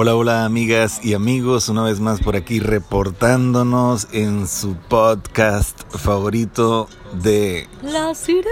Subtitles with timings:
[0.00, 6.88] Hola, hola amigas y amigos, una vez más por aquí reportándonos en su podcast favorito
[7.20, 8.46] de La Sirena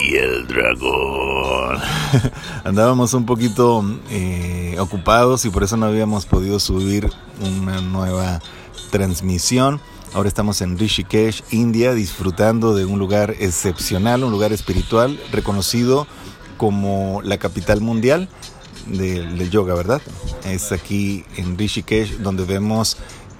[0.00, 1.78] y el Dragón.
[2.64, 7.08] Andábamos un poquito eh, ocupados y por eso no habíamos podido subir
[7.40, 8.40] una nueva
[8.90, 9.80] transmisión.
[10.14, 16.08] Ahora estamos en Rishikesh, India, disfrutando de un lugar excepcional, un lugar espiritual reconocido
[16.58, 18.28] como la capital mundial
[18.86, 20.02] del, yoga, ¿verdad?
[20.44, 22.98] Es aquí en Rishikesh donde vemos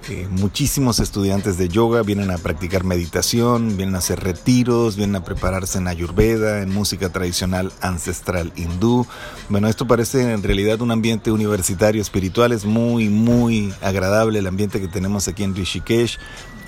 [0.09, 5.23] eh, muchísimos estudiantes de yoga vienen a practicar meditación, vienen a hacer retiros, vienen a
[5.23, 9.05] prepararse en ayurveda, en música tradicional ancestral hindú.
[9.49, 14.79] Bueno, esto parece en realidad un ambiente universitario espiritual, es muy, muy agradable el ambiente
[14.81, 16.17] que tenemos aquí en Rishikesh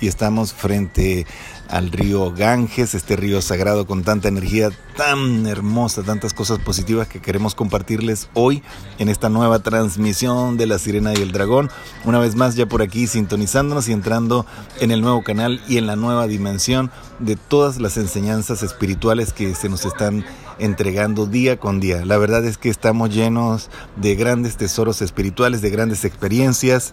[0.00, 1.26] y estamos frente
[1.72, 7.22] al río Ganges, este río sagrado con tanta energía tan hermosa, tantas cosas positivas que
[7.22, 8.62] queremos compartirles hoy
[8.98, 11.70] en esta nueva transmisión de La Sirena y el Dragón.
[12.04, 14.44] Una vez más ya por aquí sintonizándonos y entrando
[14.80, 19.54] en el nuevo canal y en la nueva dimensión de todas las enseñanzas espirituales que
[19.54, 20.26] se nos están
[20.58, 22.04] entregando día con día.
[22.04, 26.92] La verdad es que estamos llenos de grandes tesoros espirituales, de grandes experiencias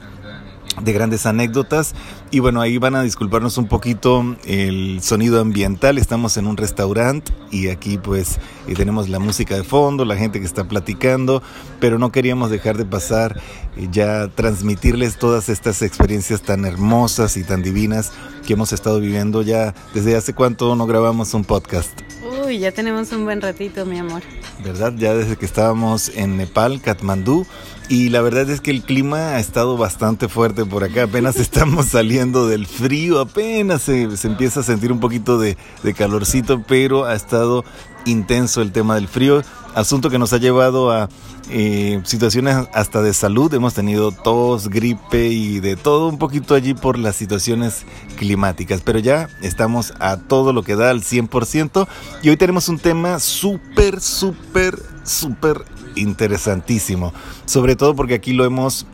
[0.82, 1.96] de grandes anécdotas.
[2.32, 5.98] Y bueno ahí van a disculparnos un poquito el sonido ambiental.
[5.98, 8.40] Estamos en un restaurante y aquí pues
[8.70, 11.42] eh, tenemos la música de fondo la gente que está platicando
[11.80, 13.42] pero no queríamos dejar de pasar
[13.78, 18.12] eh, ya transmitirles todas estas experiencias tan hermosas y tan divinas
[18.46, 22.02] que hemos estado viviendo ya desde hace cuánto no grabamos un podcast
[22.46, 24.22] Uy, ya tenemos un buen ratito, mi amor.
[24.64, 24.94] ¿Verdad?
[24.98, 27.46] Ya desde que estábamos en Nepal, Katmandú,
[27.88, 31.04] y la verdad es que el clima ha estado bastante fuerte por acá.
[31.04, 36.62] Apenas estamos saliendo del frío, apenas se, empieza a sentir un poquito de, de calorcito,
[36.68, 37.64] pero ha estado
[38.06, 39.42] intenso el tema del frío,
[39.76, 41.10] asunto que nos ha llevado a
[41.50, 43.54] eh, situaciones hasta de salud.
[43.54, 47.86] Hemos tenido tos, gripe y de todo un poquito allí por las situaciones
[48.18, 51.88] climáticas, pero ya estamos a todo lo que da al 100%
[52.22, 57.14] y hoy tenemos un tema súper, súper, súper interesantísimo.
[57.46, 58.86] Sobre todo porque aquí lo hemos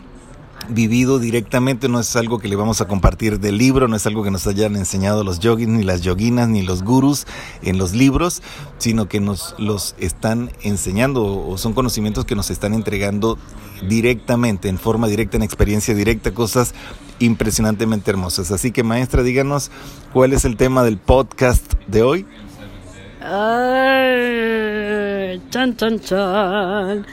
[0.70, 4.24] vivido directamente, no es algo que le vamos a compartir del libro, no es algo
[4.24, 7.26] que nos hayan enseñado los yogis, ni las yoginas, ni los gurus
[7.62, 8.42] en los libros,
[8.78, 13.38] sino que nos los están enseñando o son conocimientos que nos están entregando
[13.88, 16.74] directamente, en forma directa, en experiencia directa, cosas
[17.20, 18.52] impresionantemente hermosas.
[18.52, 19.72] Así que maestra, díganos
[20.14, 22.26] cuál es el tema del podcast de hoy.
[25.50, 27.06] chan, chan, chan.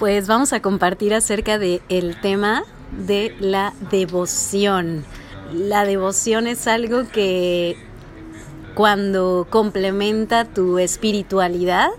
[0.00, 2.64] Pues vamos a compartir acerca de el tema
[3.06, 5.04] de la devoción.
[5.52, 7.76] La devoción es algo que
[8.74, 11.90] cuando complementa tu espiritualidad,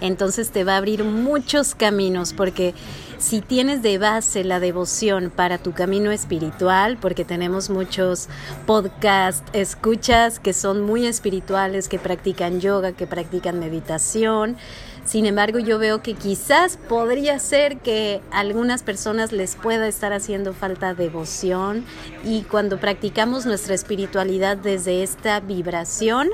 [0.00, 2.74] entonces te va a abrir muchos caminos porque
[3.18, 8.28] si tienes de base la devoción para tu camino espiritual, porque tenemos muchos
[8.66, 14.56] podcast escuchas que son muy espirituales, que practican yoga, que practican meditación,
[15.04, 20.12] sin embargo, yo veo que quizás podría ser que a algunas personas les pueda estar
[20.12, 21.84] haciendo falta devoción
[22.24, 26.30] y cuando practicamos nuestra espiritualidad desde esta vibración,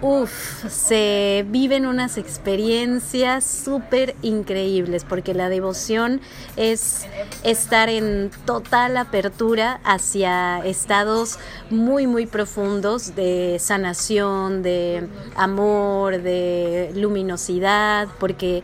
[0.00, 6.20] Uf, se viven unas experiencias súper increíbles porque la devoción
[6.56, 7.06] es
[7.42, 11.38] estar en total apertura hacia estados
[11.70, 15.06] muy, muy profundos de sanación, de
[15.36, 18.62] amor, de luminosidad, porque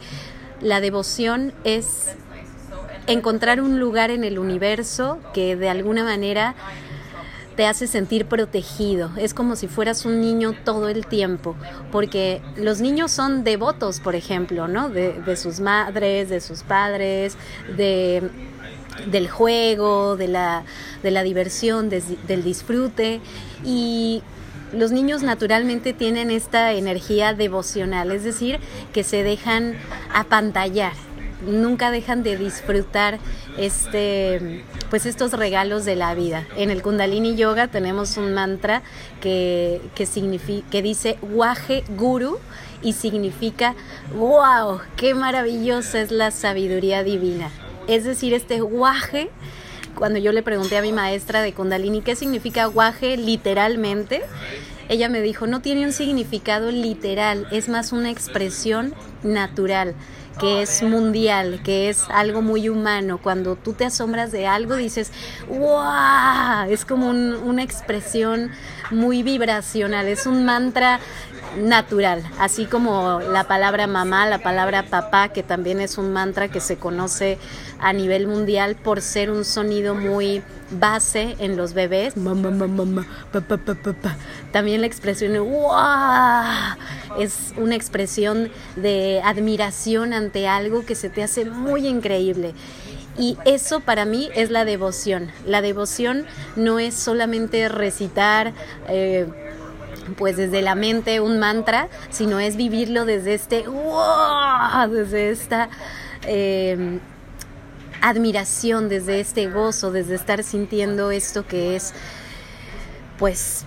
[0.61, 2.09] la devoción es
[3.07, 6.55] encontrar un lugar en el universo que de alguna manera
[7.61, 9.11] te hace sentir protegido.
[9.19, 11.57] Es como si fueras un niño todo el tiempo,
[11.93, 14.89] porque los niños son devotos, por ejemplo, ¿no?
[14.89, 17.37] De, sus madres, de sus padres,
[17.77, 18.31] de
[19.13, 20.65] del juego, de la,
[21.03, 23.21] de la diversión, del disfrute
[23.63, 24.23] y
[24.73, 28.59] los niños naturalmente tienen esta energía devocional, es decir,
[28.95, 29.75] que se dejan
[30.15, 30.95] apantallar,
[31.47, 33.19] nunca dejan de disfrutar
[33.59, 36.47] este pues estos regalos de la vida.
[36.57, 38.83] En el Kundalini Yoga tenemos un mantra
[39.21, 42.39] que, que, que dice Waje Guru
[42.83, 43.75] y significa
[44.17, 47.51] wow, qué maravillosa es la sabiduría divina.
[47.87, 49.31] Es decir, este Waje
[49.95, 54.23] cuando yo le pregunté a mi maestra de Kundalini qué significa Waje literalmente,
[54.89, 59.95] ella me dijo, no tiene un significado literal, es más una expresión natural
[60.41, 63.19] que es mundial, que es algo muy humano.
[63.23, 65.13] Cuando tú te asombras de algo, dices,
[65.49, 66.69] ¡wow!
[66.69, 68.51] Es como una expresión
[68.91, 71.01] muy vibracional, es un mantra
[71.59, 76.61] natural, así como la palabra mamá, la palabra papá, que también es un mantra que
[76.61, 77.39] se conoce
[77.81, 82.17] a nivel mundial por ser un sonido muy base en los bebés.
[82.17, 84.17] Mamá, mamá, papá, papá,
[84.53, 87.19] También la expresión ¡Wow!
[87.19, 92.55] es una expresión de admiración ante algo que se te hace muy increíble.
[93.19, 95.31] Y eso para mí es la devoción.
[95.45, 96.27] La devoción
[96.57, 98.55] no es solamente recitar
[98.89, 99.27] eh,
[100.17, 105.69] pues desde la mente un mantra, sino es vivirlo desde este, wow, desde esta
[106.27, 106.99] eh,
[108.01, 111.95] admiración, desde este gozo, desde estar sintiendo esto que es
[113.19, 113.65] pues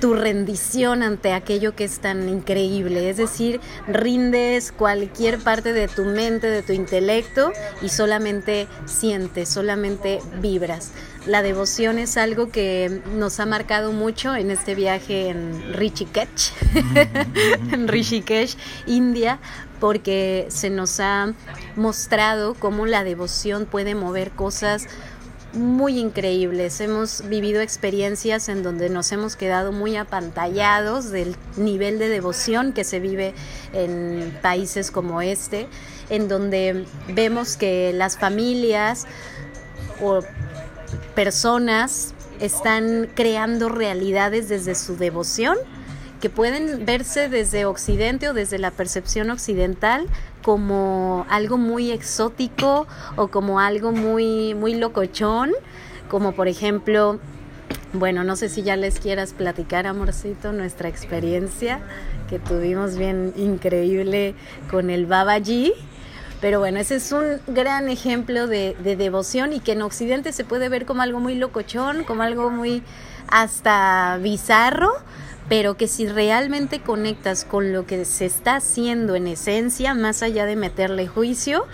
[0.00, 3.10] tu rendición ante aquello que es tan increíble.
[3.10, 7.52] Es decir, rindes cualquier parte de tu mente, de tu intelecto
[7.82, 10.92] y solamente sientes, solamente vibras.
[11.26, 16.52] La devoción es algo que nos ha marcado mucho en este viaje en Rishikesh,
[17.72, 18.56] en Rishikesh,
[18.86, 19.38] India,
[19.80, 21.34] porque se nos ha
[21.76, 24.86] mostrado cómo la devoción puede mover cosas
[25.52, 26.80] muy increíbles.
[26.80, 32.84] Hemos vivido experiencias en donde nos hemos quedado muy apantallados del nivel de devoción que
[32.84, 33.34] se vive
[33.72, 35.66] en países como este,
[36.08, 39.06] en donde vemos que las familias
[40.00, 40.20] o
[41.14, 45.56] personas están creando realidades desde su devoción
[46.20, 50.06] que pueden verse desde Occidente o desde la percepción occidental
[50.42, 55.52] como algo muy exótico o como algo muy, muy locochón,
[56.08, 57.18] como por ejemplo,
[57.92, 61.80] bueno, no sé si ya les quieras platicar, amorcito, nuestra experiencia
[62.28, 64.34] que tuvimos bien increíble
[64.70, 65.72] con el Babaji.
[66.40, 70.44] Pero bueno, ese es un gran ejemplo de, de, devoción y que en Occidente se
[70.44, 72.82] puede ver como algo muy locochón, como algo muy
[73.28, 74.92] hasta bizarro,
[75.48, 80.46] pero que si realmente conectas con lo que se está haciendo en esencia, más allá
[80.46, 81.66] de meterle juicio,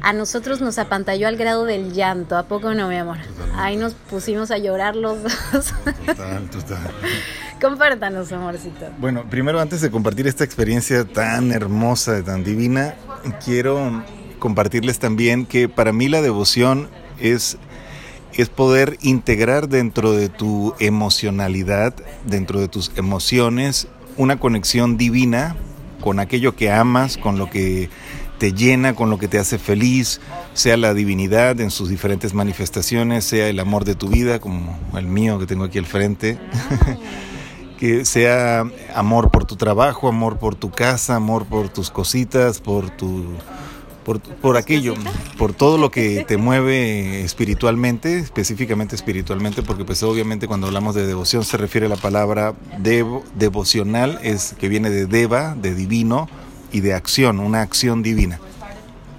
[0.00, 3.18] a nosotros nos apantalló al grado del llanto, ¿a poco no, mi amor?
[3.56, 5.72] Ahí nos pusimos a llorar los dos.
[6.06, 6.90] Total, total.
[7.60, 8.86] Compártanos, amorcito.
[8.98, 12.96] Bueno, primero antes de compartir esta experiencia tan hermosa, tan divina,
[13.44, 14.02] quiero
[14.38, 16.88] compartirles también que para mí la devoción
[17.20, 17.58] es
[18.34, 25.56] es poder integrar dentro de tu emocionalidad, dentro de tus emociones, una conexión divina
[26.00, 27.90] con aquello que amas, con lo que
[28.38, 30.20] te llena, con lo que te hace feliz,
[30.54, 35.06] sea la divinidad en sus diferentes manifestaciones, sea el amor de tu vida, como el
[35.06, 36.38] mío que tengo aquí al frente,
[37.82, 38.64] que sea
[38.94, 43.24] amor por tu trabajo, amor por tu casa, amor por tus cositas, por tu
[44.04, 44.94] por, aquello,
[45.36, 51.08] por todo lo que te mueve espiritualmente, específicamente espiritualmente, porque pues obviamente cuando hablamos de
[51.08, 56.28] devoción se refiere a la palabra devo, devocional, es que viene de deva, de divino,
[56.70, 58.38] y de acción, una acción divina.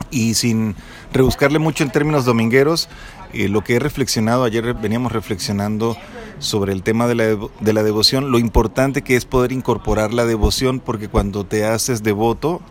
[0.09, 0.77] Y sin
[1.11, 2.87] rebuscarle mucho en términos domingueros,
[3.33, 5.97] eh, lo que he reflexionado, ayer veníamos reflexionando
[6.43, 10.25] sobre el tema de la, de la devoción, lo importante que es poder incorporar la
[10.25, 12.61] devoción, porque cuando te haces devoto,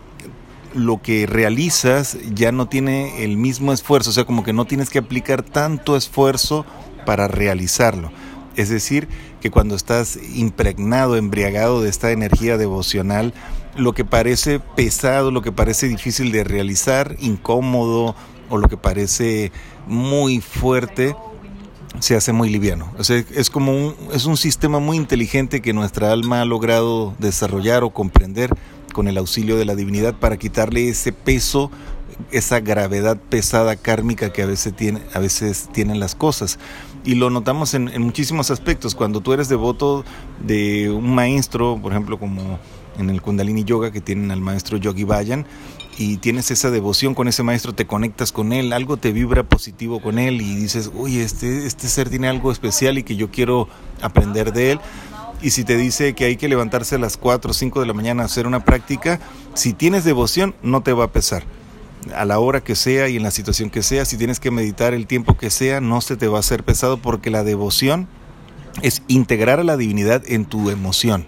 [0.75, 4.89] lo que realizas ya no tiene el mismo esfuerzo, o sea, como que no tienes
[4.89, 6.65] que aplicar tanto esfuerzo
[7.05, 8.11] para realizarlo.
[8.55, 9.07] Es decir,
[9.41, 13.33] que cuando estás impregnado, embriagado de esta energía devocional,
[13.75, 18.15] lo que parece pesado, lo que parece difícil de realizar, incómodo
[18.49, 19.51] o lo que parece
[19.87, 21.15] muy fuerte,
[21.99, 22.91] se hace muy liviano.
[22.97, 27.15] O sea, es como un, es un sistema muy inteligente que nuestra alma ha logrado
[27.19, 28.49] desarrollar o comprender
[28.93, 31.71] con el auxilio de la divinidad para quitarle ese peso,
[32.31, 36.59] esa gravedad pesada kármica que a veces, tiene, a veces tienen las cosas.
[37.03, 38.95] Y lo notamos en, muchísimos aspectos.
[38.95, 40.05] Cuando tú eres devoto
[40.39, 42.59] de un maestro, por ejemplo, como
[42.97, 45.45] en el Kundalini Yoga que tienen al maestro Yogi Bayan,
[45.97, 50.01] y tienes esa devoción con ese maestro, te conectas con él, algo te vibra positivo
[50.01, 53.67] con él y dices, oye, este, este ser tiene algo especial y que yo quiero
[54.01, 54.79] aprender de él
[55.43, 57.93] y si te dice que hay que levantarse a las 4 o 5 de la
[57.93, 59.19] mañana a hacer una práctica,
[59.53, 61.43] si tienes devoción no te va a pesar.
[62.15, 64.93] A la hora que sea y en la situación que sea, si tienes que meditar
[64.93, 68.07] el tiempo que sea, no se te va a hacer pesado porque la devoción
[68.81, 71.25] es integrar a la divinidad en tu emoción,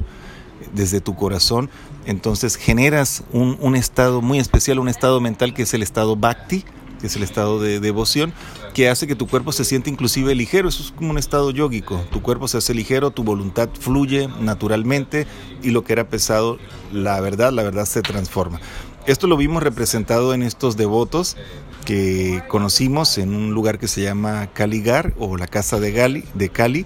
[0.73, 1.69] desde tu corazón.
[2.05, 6.63] Entonces generas un, un estado muy especial, un estado mental que es el estado bhakti,
[6.99, 8.33] que es el estado de devoción,
[8.73, 10.69] que hace que tu cuerpo se siente inclusive ligero.
[10.69, 12.03] Eso es como un estado yógico.
[12.11, 15.27] Tu cuerpo se hace ligero, tu voluntad fluye naturalmente
[15.63, 16.57] y lo que era pesado,
[16.91, 18.59] la verdad, la verdad se transforma.
[19.07, 21.37] Esto lo vimos representado en estos devotos
[21.85, 26.49] que conocimos en un lugar que se llama Caligar o la casa de, Gali, de
[26.49, 26.85] Cali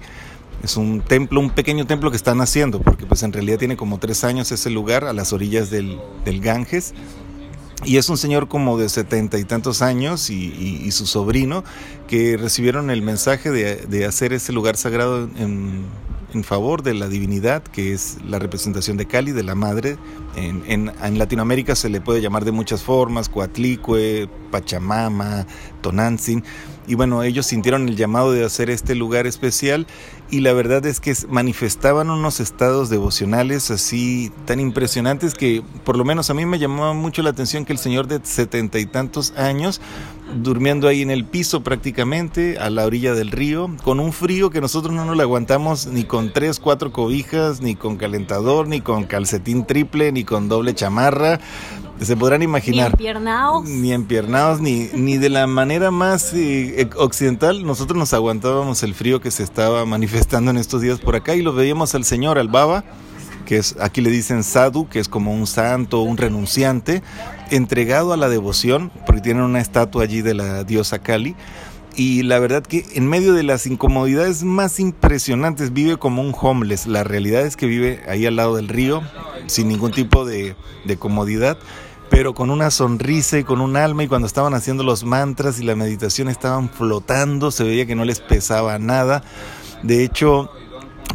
[0.63, 3.97] Es un templo, un pequeño templo que están haciendo, porque pues en realidad tiene como
[3.97, 6.93] tres años ese lugar a las orillas del, del Ganges.
[7.85, 11.63] Y es un señor como de setenta y tantos años y, su sobrino
[12.07, 15.85] que recibieron el mensaje de, de hacer ese lugar sagrado en,
[16.33, 19.97] en favor de la divinidad, que es la representación de Cali, de la madre.
[20.35, 25.45] En, en, Latinoamérica se le puede llamar de muchas formas, Coatlicue, Pachamama,
[25.81, 26.43] Tonantzin.
[26.87, 29.85] Y bueno, ellos sintieron el llamado de hacer este lugar especial
[30.31, 36.05] y la verdad es que manifestaban unos estados devocionales así tan impresionantes que por lo
[36.05, 39.33] menos a mí me llamaba mucho la atención que el señor de setenta y tantos
[39.37, 39.81] años
[40.35, 44.61] durmiendo ahí en el piso prácticamente, a la orilla del río, con un frío que
[44.61, 49.05] nosotros no nos lo aguantamos ni con tres, cuatro cobijas, ni con calentador, ni con
[49.05, 51.39] calcetín triple, ni con doble chamarra.
[52.01, 52.91] Se podrán imaginar.
[52.91, 53.65] Ni empiernados.
[53.65, 57.65] Ni empiernados, ni, ni de la manera más eh, occidental.
[57.65, 61.41] Nosotros nos aguantábamos el frío que se estaba manifestando en estos días por acá y
[61.41, 62.85] lo veíamos al señor, al Baba,
[63.45, 67.03] que es, aquí le dicen sadhu, que es como un santo, un renunciante,
[67.51, 71.35] entregado a la devoción, porque tienen una estatua allí de la diosa Kali.
[71.95, 76.87] Y la verdad que en medio de las incomodidades más impresionantes vive como un homeless.
[76.87, 79.01] La realidad es que vive ahí al lado del río,
[79.47, 81.57] sin ningún tipo de, de comodidad
[82.09, 85.63] pero con una sonrisa y con un alma y cuando estaban haciendo los mantras y
[85.63, 89.23] la meditación estaban flotando, se veía que no les pesaba nada.
[89.83, 90.51] De hecho,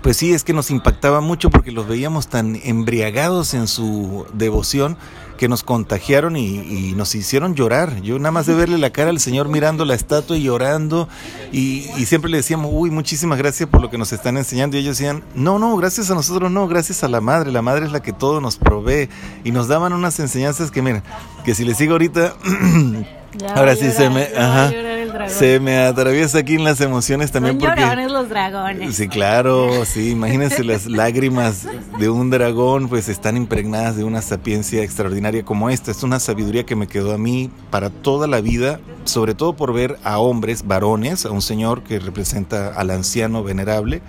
[0.04, 4.98] pues sí, es que nos impactaba mucho porque los veíamos tan embriagados en su devoción
[5.38, 8.02] que nos contagiaron y, nos hicieron llorar.
[8.02, 11.08] Yo nada más de verle la cara al Señor mirando la estatua y llorando
[11.52, 14.76] y, siempre le decíamos, uy, muchísimas gracias por lo que nos están enseñando.
[14.76, 17.50] Y ellos decían, no, no, gracias a nosotros, no, gracias a la Madre.
[17.50, 19.08] La Madre es la que todo nos provee.
[19.42, 21.02] Y nos daban unas enseñanzas que, miren,
[21.46, 22.34] que si les sigo ahorita...
[23.54, 24.28] Ahora sí se me,
[25.28, 28.94] se me atraviesa aquí en las emociones también Son porque los dragones.
[28.94, 31.66] Sí, claro, sí, imagínense las lágrimas
[31.98, 35.90] de un dragón pues están impregnadas de una sapiencia extraordinaria como esta.
[35.90, 39.72] Es una sabiduría que me quedó a mí para toda la vida, sobre todo por
[39.72, 44.02] ver a hombres, varones, a un señor que representa al anciano venerable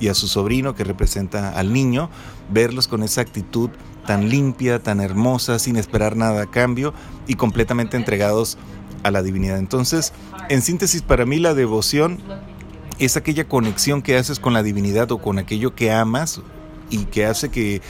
[0.00, 2.10] y a su sobrino que representa al niño,
[2.50, 3.70] verlos con esa actitud
[4.08, 6.94] tan limpia, tan hermosa, sin esperar nada a cambio
[7.26, 8.56] y completamente entregados
[9.02, 9.58] a la divinidad.
[9.58, 10.14] Entonces,
[10.48, 12.18] en síntesis, para mí la devoción
[12.98, 16.40] es aquella conexión que haces con la divinidad o con aquello que amas
[16.88, 17.82] y que hace que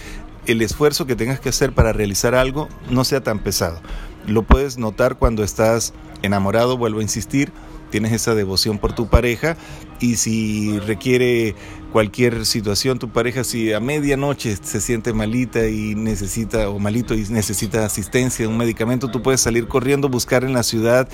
[0.46, 3.80] el esfuerzo que tengas que hacer para realizar algo no sea tan pesado.
[4.26, 7.52] Lo puedes notar cuando estás enamorado, vuelvo a insistir,
[7.92, 9.56] tienes esa devoción por tu pareja
[10.00, 11.54] y si requiere
[11.92, 17.24] cualquier situación tu pareja si a medianoche se siente malita y necesita o malito y
[17.28, 21.08] necesita asistencia, un medicamento, tú puedes salir corriendo, buscar en la ciudad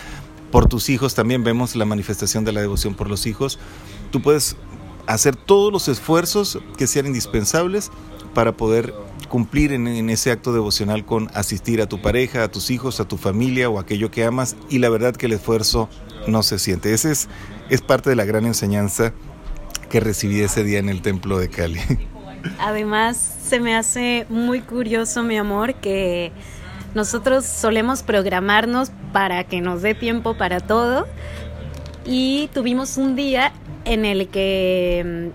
[0.50, 3.58] por tus hijos, también vemos la manifestación de la devoción por los hijos.
[4.10, 4.56] Tú puedes
[5.06, 7.90] hacer todos los esfuerzos que sean indispensables
[8.34, 8.94] para poder
[9.28, 13.16] cumplir en, ese acto devocional con asistir a tu pareja, a tus hijos, a tu
[13.16, 15.88] familia o aquello que amas y la verdad que el esfuerzo
[16.28, 16.94] no se siente.
[16.94, 17.28] Ese es,
[17.68, 19.12] es parte de la gran enseñanza
[19.94, 21.78] que recibí ese día en el templo de Cali.
[22.58, 26.32] Además, se me hace muy curioso, mi amor, que
[26.96, 31.06] nosotros solemos programarnos para que nos dé tiempo para todo
[32.04, 33.52] y tuvimos un día
[33.84, 35.30] en el que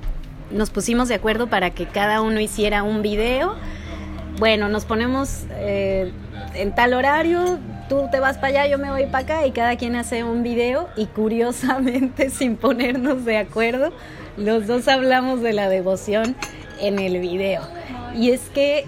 [0.51, 3.55] mm, nos pusimos de acuerdo para que cada uno hiciera un video.
[4.39, 6.11] Bueno, nos ponemos eh,
[6.53, 9.77] en tal horario, tú te vas para allá, yo me voy para acá y cada
[9.77, 13.93] quien hace un video y curiosamente sin ponernos de acuerdo,
[14.39, 16.35] los dos hablamos de la devoción
[16.79, 17.61] en el video.
[18.15, 18.85] Y es que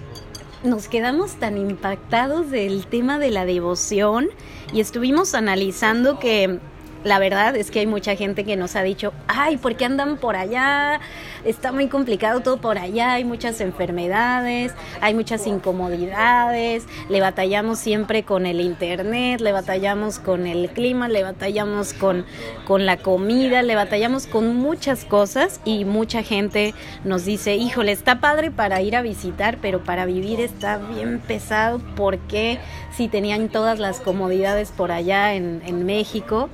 [0.64, 4.28] nos quedamos tan impactados del tema de la devoción
[4.72, 6.58] y estuvimos analizando que
[7.04, 10.16] la verdad es que hay mucha gente que nos ha dicho, ay, ¿por qué andan
[10.16, 11.00] por allá?
[11.44, 18.22] Está muy complicado todo por allá, hay muchas enfermedades, hay muchas incomodidades, le batallamos siempre
[18.22, 22.24] con el internet, le batallamos con el clima, le batallamos con,
[22.64, 28.20] con la comida, le batallamos con muchas cosas y mucha gente nos dice, híjole, está
[28.20, 32.60] padre para ir a visitar, pero para vivir está bien pesado, porque
[32.92, 36.50] si tenían todas las comodidades por allá en, en México?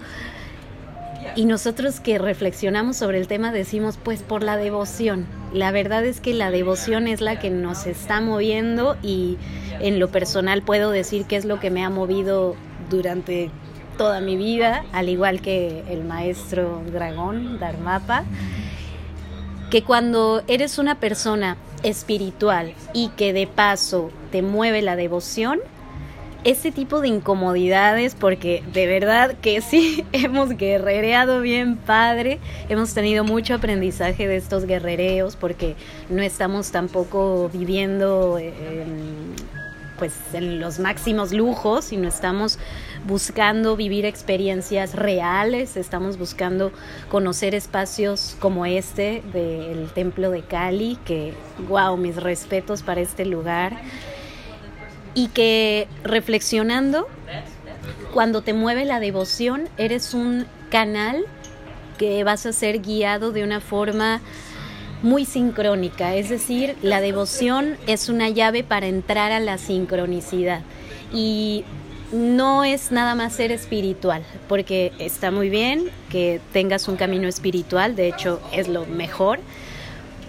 [1.37, 5.27] Y nosotros que reflexionamos sobre el tema decimos, pues por la devoción.
[5.53, 9.39] La verdad es que la devoción es la que nos está moviendo y
[9.81, 12.57] en lo personal puedo decir que es lo que me ha movido
[12.91, 13.51] durante
[13.97, 18.25] toda mi vida, al igual que el maestro dragón, Dharmapa,
[19.71, 25.61] que cuando eres una persona espiritual y que de paso te mueve la devoción,
[26.45, 33.25] ese tipo de incomodidades, porque de verdad que sí, hemos guerrereado bien padre, hemos tenido
[33.25, 35.75] mucho aprendizaje de estos guerrereos, porque
[36.09, 39.35] no estamos tampoco viviendo en,
[39.99, 42.59] pues, en los máximos lujos, sino estamos
[43.07, 46.73] buscando vivir experiencias reales, estamos buscando
[47.11, 51.35] conocer espacios como este del Templo de Cali, que,
[51.69, 53.81] wow, mis respetos para este lugar
[55.15, 57.09] y que reflexionando,
[58.13, 61.25] cuando te mueve la devoción, eres un canal
[61.99, 64.21] que vas a ser guiado de una forma
[65.03, 70.63] muy sincrónica, es decir, la devoción es una llave para entrar a la sincronicidad.
[71.13, 71.65] Y
[72.13, 77.95] no es nada más ser espiritual, porque está muy bien que tengas un camino espiritual,
[77.97, 79.41] de hecho es lo mejor,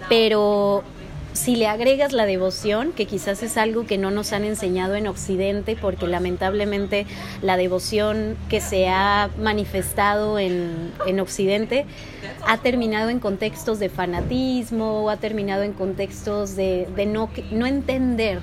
[0.08, 0.84] pero
[1.32, 5.06] si le agregas la devoción, que quizás es algo que no nos han enseñado en
[5.06, 7.06] Occidente, porque lamentablemente
[7.40, 11.86] la devoción que se ha manifestado en, Occidente
[12.46, 18.40] ha terminado en contextos de fanatismo, ha terminado en contextos de, no, no entender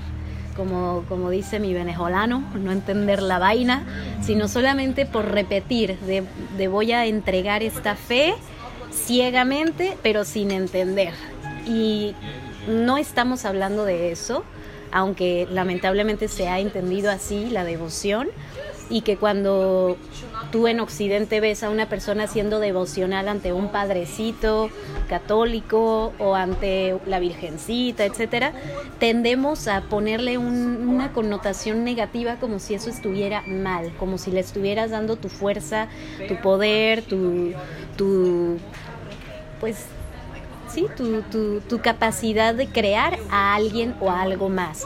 [0.56, 3.86] como, como, dice mi venezolano, no entender la vaina,
[4.22, 6.24] sino solamente por repetir, de,
[6.58, 8.34] de, voy a entregar esta fe
[8.92, 11.14] ciegamente, pero sin entender.
[11.68, 12.16] Y
[12.68, 14.44] no estamos hablando de eso,
[14.92, 18.28] aunque lamentablemente se ha entendido así la devoción
[18.90, 19.98] y que cuando
[20.52, 24.70] tú en Occidente ves a una persona siendo devocional ante un padrecito
[25.10, 28.54] católico o ante la Virgencita, etcétera,
[29.00, 34.92] tendemos a ponerle una connotación negativa como si eso estuviera mal, como si le estuvieras
[34.92, 35.88] dando tu fuerza,
[36.28, 37.52] tu poder, tu,
[37.98, 38.58] tu
[39.60, 39.86] pues
[40.86, 44.86] tu, tu, capacidad de crear a alguien o a algo más.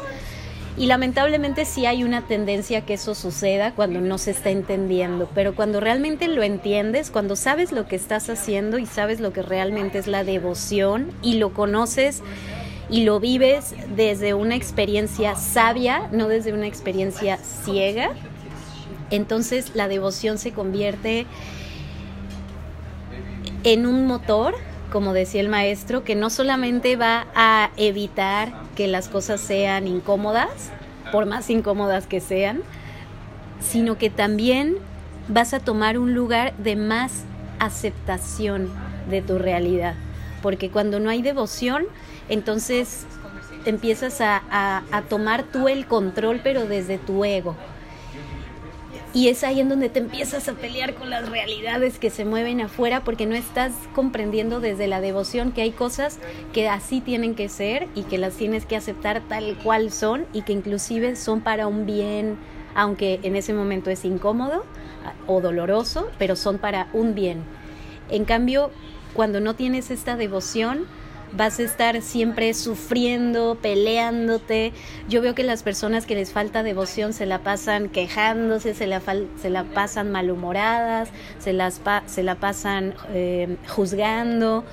[0.78, 5.54] Y lamentablemente sí hay una tendencia que eso suceda cuando no se está entendiendo, pero
[5.54, 9.98] cuando realmente lo entiendes, cuando sabes lo que estás haciendo y sabes lo que realmente
[9.98, 12.24] es la devoción y lo conoces
[12.90, 18.12] y lo vives desde una experiencia sabia, no desde una experiencia ciega,
[19.10, 21.26] entonces la devoción se convierte
[23.64, 24.56] en un motor
[24.92, 30.70] como decía el maestro, que no solamente va a evitar que las cosas sean incómodas,
[31.12, 32.62] por más incómodas que sean,
[33.60, 34.76] sino que también
[35.28, 37.24] vas a tomar un lugar de más
[37.60, 38.70] aceptación
[39.10, 39.96] de tu realidad.
[40.42, 41.86] Porque cuando no hay devoción,
[42.28, 43.06] entonces
[43.66, 47.56] empiezas a, tomar tú el control, pero desde tu ego
[49.14, 52.62] y es ahí en donde te empiezas a pelear con las realidades que se mueven
[52.62, 56.18] afuera porque no estás comprendiendo desde la devoción que hay cosas
[56.54, 60.44] que así tienen que ser y que las tienes que aceptar tal cual son y
[60.44, 62.38] que inclusive son para un bien,
[62.74, 64.64] aunque en ese momento es incómodo
[65.28, 67.44] o doloroso, pero son para un bien.
[68.10, 68.72] En cambio,
[69.14, 70.86] cuando no tienes esta devoción,
[71.34, 74.74] vas a estar siempre sufriendo, peleándote.
[75.08, 79.02] Yo veo que las personas que les falta devoción se la pasan quejándose, se la,
[79.42, 84.64] se la pasan malhumoradas, se, las se la pasan eh, juzgando,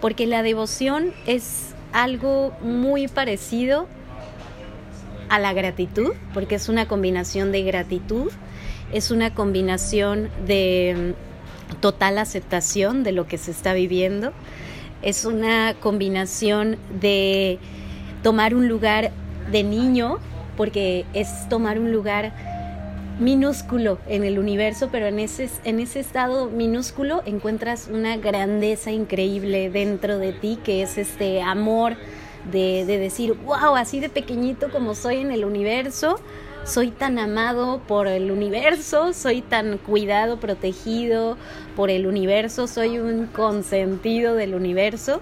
[0.00, 3.86] porque la devoción es algo muy parecido
[5.28, 8.30] a la gratitud, porque es una combinación de gratitud,
[8.92, 14.32] es una combinación de mm, total aceptación de lo que se está viviendo
[15.02, 17.58] es una combinación de
[18.22, 19.10] tomar un lugar
[19.50, 20.18] de niño,
[20.56, 22.32] porque es tomar un lugar
[23.18, 29.70] minúsculo en el universo, pero en ese, en ese estado minúsculo encuentras una grandeza increíble
[29.70, 31.96] dentro de ti, que es este amor
[32.50, 36.18] de, de decir, wow, así de pequeñito como soy en el universo,
[36.64, 41.36] soy tan amado por el universo, soy tan cuidado, protegido
[41.74, 45.20] por el universo, soy un consentido del universo.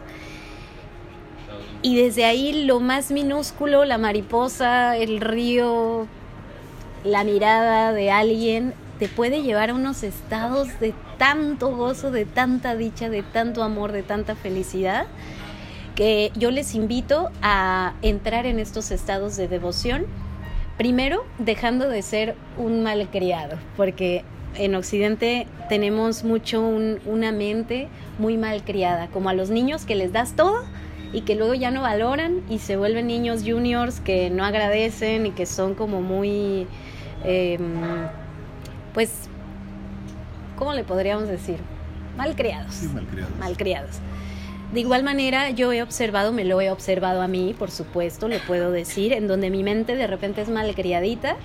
[1.82, 6.06] Y desde ahí lo más minúsculo, la mariposa, el río,
[7.04, 12.76] la mirada de alguien, te puede llevar a unos estados de tanto gozo, de tanta
[12.76, 15.06] dicha, de tanto amor, de tanta felicidad,
[15.94, 20.04] que yo les invito a entrar en estos estados de devoción
[20.80, 27.88] Primero, dejando de ser un malcriado, porque en Occidente tenemos mucho una mente
[28.18, 30.64] muy malcriada, como a los niños que les das todo
[31.12, 35.32] y que luego ya no valoran y se vuelven niños juniors que no agradecen y
[35.32, 36.66] que son como muy,
[37.24, 37.60] em,
[38.94, 39.28] pues,
[40.56, 41.58] ¿cómo le podríamos decir?
[42.16, 42.72] Malcriados.
[42.72, 43.36] Sí, malcriados.
[43.38, 44.00] Malcriados.
[44.72, 48.38] De igual manera, yo he observado, me lo he observado a mí, por supuesto, lo
[48.38, 51.36] puedo decir, en donde mi mente de repente es malcriadita,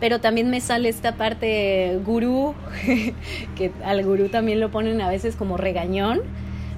[0.00, 2.54] pero también me sale esta parte gurú,
[3.56, 6.20] que al gurú también lo ponen a veces como regañón.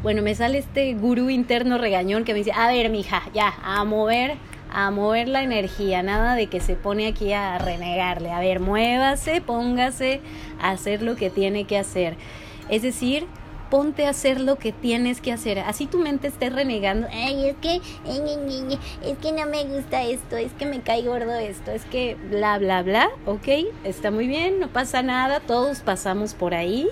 [0.04, 3.84] Bueno, me sale este gurú interno regañón que me dice, a ver, mija, ya, a
[3.84, 4.36] mover,
[4.72, 8.30] a mover la energía, nada de que se pone aquí a renegarle.
[8.30, 10.20] A ver, muévase, póngase
[10.60, 12.16] a hacer lo que tiene que hacer.
[12.68, 13.26] Es decir,
[13.70, 15.60] ponte a hacer lo que tienes que hacer.
[15.60, 20.52] Así tu mente esté renegando, ay, es que, es que no me gusta esto, es
[20.52, 23.48] que me cae gordo esto, es que bla, bla, bla, ok,
[23.84, 26.88] está muy bien, no pasa nada, todos pasamos por ahí.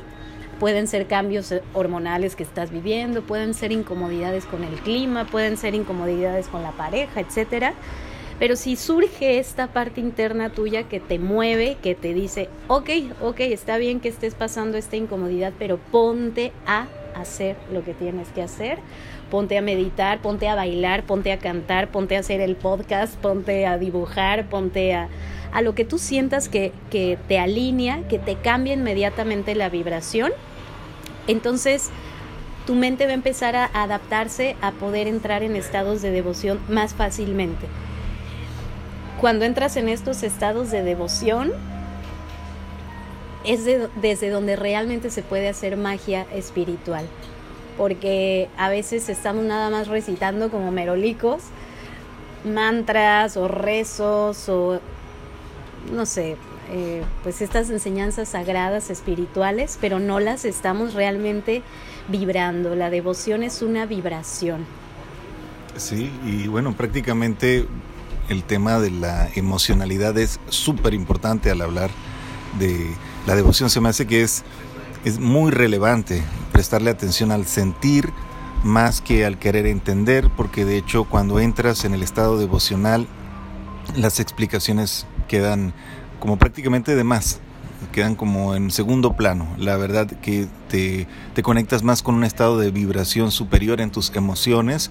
[0.59, 5.77] Pueden ser cambios hormonales que estás viviendo, pueden ser incomodidades con el clima, pueden ser
[5.77, 7.75] incomodidades con la pareja, etcétera
[8.39, 13.41] pero si surge esta parte interna tuya que te mueve, que te dice, ok, ok,
[13.41, 18.43] está bien que estés pasando esta incomodidad, pero ponte a hacer lo que tienes que
[18.43, 18.79] hacer,
[19.29, 23.67] ponte a meditar, ponte a bailar, ponte a cantar, ponte a hacer el podcast, ponte
[23.67, 25.09] a dibujar, ponte a,
[25.53, 30.31] a lo que tú sientas que, que te alinea, que te cambie inmediatamente la vibración.
[31.27, 31.91] Entonces,
[32.67, 36.95] tu mente va a empezar a adaptarse a poder entrar en estados de devoción más
[36.95, 37.67] fácilmente
[39.21, 41.53] cuando entras en estos estados de devoción,
[43.45, 43.65] es
[44.01, 47.07] desde donde realmente se puede hacer magia espiritual.
[47.77, 51.43] Porque a veces estamos nada más recitando como merolicos,
[52.45, 54.81] mantras o rezos o,
[55.93, 56.37] no sé,
[56.71, 61.63] eh, pues estas enseñanzas sagradas espirituales, pero no las estamos realmente
[62.09, 62.75] vibrando.
[62.75, 64.67] La devoción es una vibración.
[65.77, 67.67] Sí, y bueno, prácticamente
[68.29, 71.91] el tema de la emocionalidad es súper importante al hablar
[72.59, 72.95] de
[73.27, 73.71] la devoción.
[73.71, 74.45] Se me hace que es,
[75.05, 78.13] es muy relevante prestarle atención al sentir
[78.65, 83.07] más que al querer entender, porque de hecho cuando entras en el estado devocional,
[83.97, 85.73] las explicaciones quedan
[86.21, 87.41] como prácticamente de más,
[87.93, 89.49] quedan como en segundo plano.
[89.57, 94.15] La verdad que te, te conectas más con un estado de vibración superior en tus
[94.15, 94.91] emociones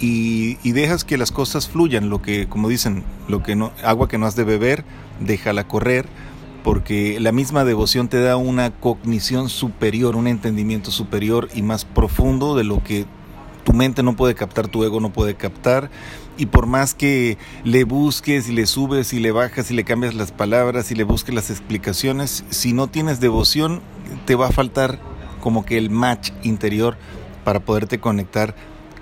[0.00, 4.18] y, dejas que las cosas fluyan, lo que, como dicen, lo que no, agua que
[4.18, 4.84] no has de beber,
[5.20, 6.06] déjala correr,
[6.62, 12.54] porque la misma devoción te da una cognición superior, un entendimiento superior y más profundo
[12.54, 13.06] de lo que
[13.64, 15.90] tu mente no puede captar, tu ego no puede captar,
[16.36, 20.14] y por más que le busques y le subes y le bajas y le cambias
[20.14, 23.82] las palabras y le busques las explicaciones, si no tienes devoción,
[24.26, 25.00] te va a faltar
[25.40, 26.96] como que el match interior
[27.44, 28.54] para poderte conectar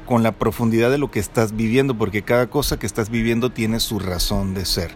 [0.06, 3.80] con la profundidad de lo que estás viviendo, porque cada cosa que estás viviendo tiene
[3.80, 4.92] su razón de ser.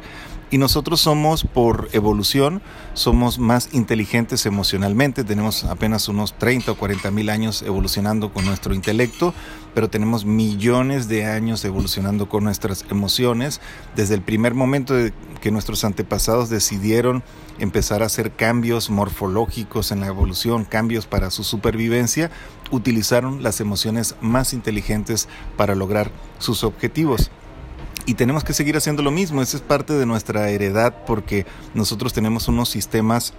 [0.53, 2.61] Y nosotros somos, por evolución,
[2.95, 8.75] somos más inteligentes emocionalmente, tenemos apenas unos 30 o 40 mil años evolucionando con nuestro
[8.75, 9.33] intelecto,
[9.75, 13.61] pero tenemos millones de años evolucionando con nuestras emociones.
[13.95, 17.23] Desde el primer momento de que nuestros antepasados decidieron
[17.61, 22.29] empezar a hacer cambios morfológicos en la evolución, cambios para su supervivencia,
[22.73, 26.11] utilizaron las emociones más inteligentes para lograr
[26.41, 27.31] sus objetivos
[28.11, 29.41] y tenemos que seguir haciendo lo mismo.
[29.41, 33.35] Esa es parte de nuestra heredad porque nosotros tenemos unos sistemas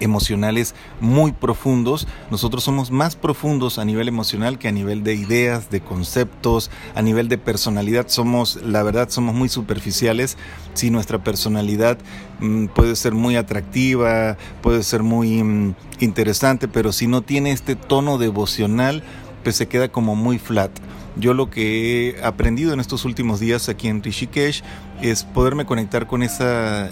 [0.00, 2.06] emocionales muy profundos.
[2.30, 7.00] Nosotros somos más profundos a nivel emocional que a nivel de ideas, de conceptos, a
[7.00, 8.08] nivel de personalidad.
[8.08, 10.36] Somos, la verdad, somos muy superficiales.
[10.74, 11.96] Si nuestra personalidad
[12.40, 17.76] mm, puede ser muy atractiva, puede ser muy mm, interesante, pero si no tiene este
[17.76, 19.02] tono devocional,
[19.42, 20.70] pues se queda como muy flat.
[21.16, 24.62] Yo lo que he aprendido en estos últimos días aquí en Rishikesh
[25.00, 26.90] es poderme conectar con esa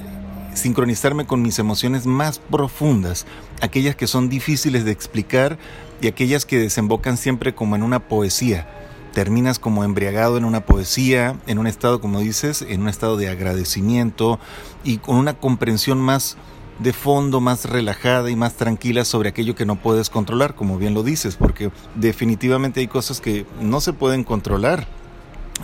[0.54, 3.26] sincronizarme con mis emociones más profundas,
[3.60, 5.58] aquellas que son difíciles de explicar
[6.00, 8.68] y aquellas que desembocan siempre como en una poesía.
[9.12, 13.28] Terminas como embriagado en una poesía, en un estado, como dices, en un estado de
[13.28, 14.40] agradecimiento
[14.82, 16.36] y con una comprensión más
[16.78, 20.94] de fondo, más relajada y más tranquila sobre aquello que no puedes controlar, como bien
[20.94, 24.86] lo dices, porque definitivamente hay cosas que no se pueden controlar.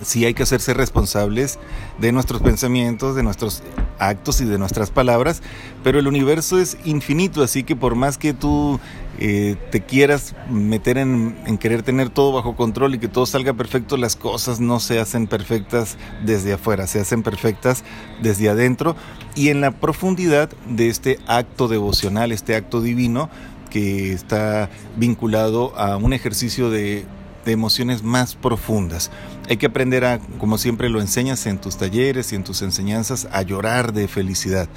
[0.03, 1.59] Sí hay que hacerse responsables
[1.99, 3.63] de nuestros pensamientos, de nuestros
[3.99, 5.43] actos y de nuestras palabras,
[5.83, 8.79] pero el universo es infinito, así que por más que tú
[9.21, 13.97] eh, te quieras meter en, querer tener todo bajo control y que todo salga perfecto,
[13.97, 17.85] las cosas no se hacen perfectas desde afuera, se hacen perfectas
[18.23, 18.97] desde adentro
[19.35, 23.31] y en la profundidad de este acto devocional, este acto divino
[23.69, 27.05] que está vinculado a un ejercicio de
[27.45, 29.11] de emociones más profundas.
[29.49, 33.29] Hay que aprender a, como siempre lo enseñas en tus talleres y en tus enseñanzas,
[33.33, 34.69] a llorar de felicidad.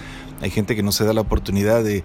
[0.42, 2.04] Hay gente que no se da la oportunidad de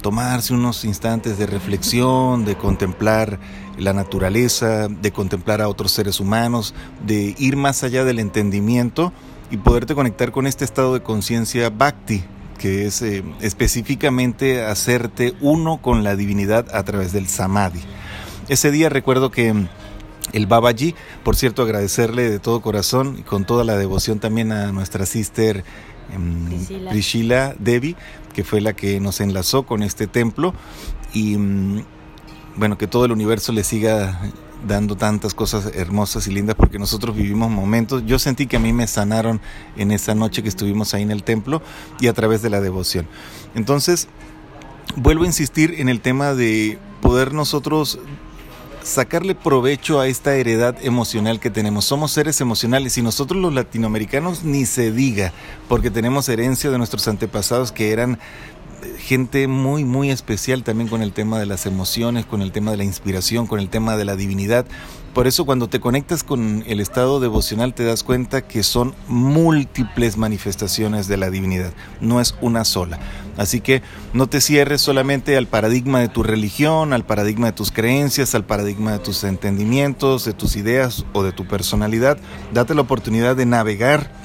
[0.00, 3.38] tomarse unos instantes de reflexión, de contemplar
[3.78, 6.74] la naturaleza, de contemplar a otros seres humanos,
[7.06, 9.12] de ir más allá del entendimiento
[9.50, 12.22] y poderte conectar con este estado de conciencia bhakti,
[12.58, 17.80] que es eh, específicamente hacerte uno con la divinidad a través del samadhi.
[18.48, 19.54] Ese día recuerdo que
[20.32, 24.72] el Babaji, por cierto, agradecerle de todo corazón y con toda la devoción también a
[24.72, 25.64] nuestra sister
[26.12, 27.96] eh, Prishila Devi,
[28.32, 30.54] que fue la que nos enlazó con este templo
[31.12, 31.84] y mm,
[32.56, 34.20] bueno, que todo el universo le siga
[34.66, 38.04] dando tantas cosas hermosas y lindas porque nosotros vivimos momentos.
[38.06, 39.40] Yo sentí que a mí me sanaron
[39.76, 41.62] en esa noche que estuvimos ahí en el templo
[42.00, 43.06] y a través de la devoción.
[43.54, 44.08] Entonces,
[44.96, 47.98] vuelvo a insistir en el tema de poder nosotros
[48.90, 51.84] sacarle provecho a esta heredad emocional que tenemos.
[51.84, 55.32] Somos seres emocionales y nosotros los latinoamericanos ni se diga,
[55.68, 58.18] porque tenemos herencia de nuestros antepasados que eran
[58.98, 62.76] gente muy, muy especial también con el tema de las emociones, con el tema de
[62.76, 64.66] la inspiración, con el tema de la divinidad.
[65.14, 70.16] Por eso cuando te conectas con el estado devocional te das cuenta que son múltiples
[70.16, 73.00] manifestaciones de la divinidad, no es una sola.
[73.36, 77.72] Así que no te cierres solamente al paradigma de tu religión, al paradigma de tus
[77.72, 82.18] creencias, al paradigma de tus entendimientos, de tus ideas o de tu personalidad.
[82.52, 84.19] Date la oportunidad de navegar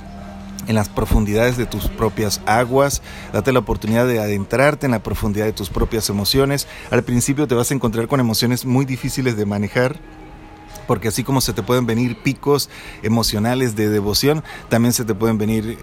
[0.67, 3.01] en las profundidades de tus propias aguas,
[3.33, 6.67] date la oportunidad de adentrarte en la profundidad de tus propias emociones.
[6.91, 9.99] Al principio te vas a encontrar con emociones muy difíciles de manejar,
[10.87, 12.69] porque así como se te pueden venir picos
[13.03, 15.77] emocionales de devoción, también se te pueden venir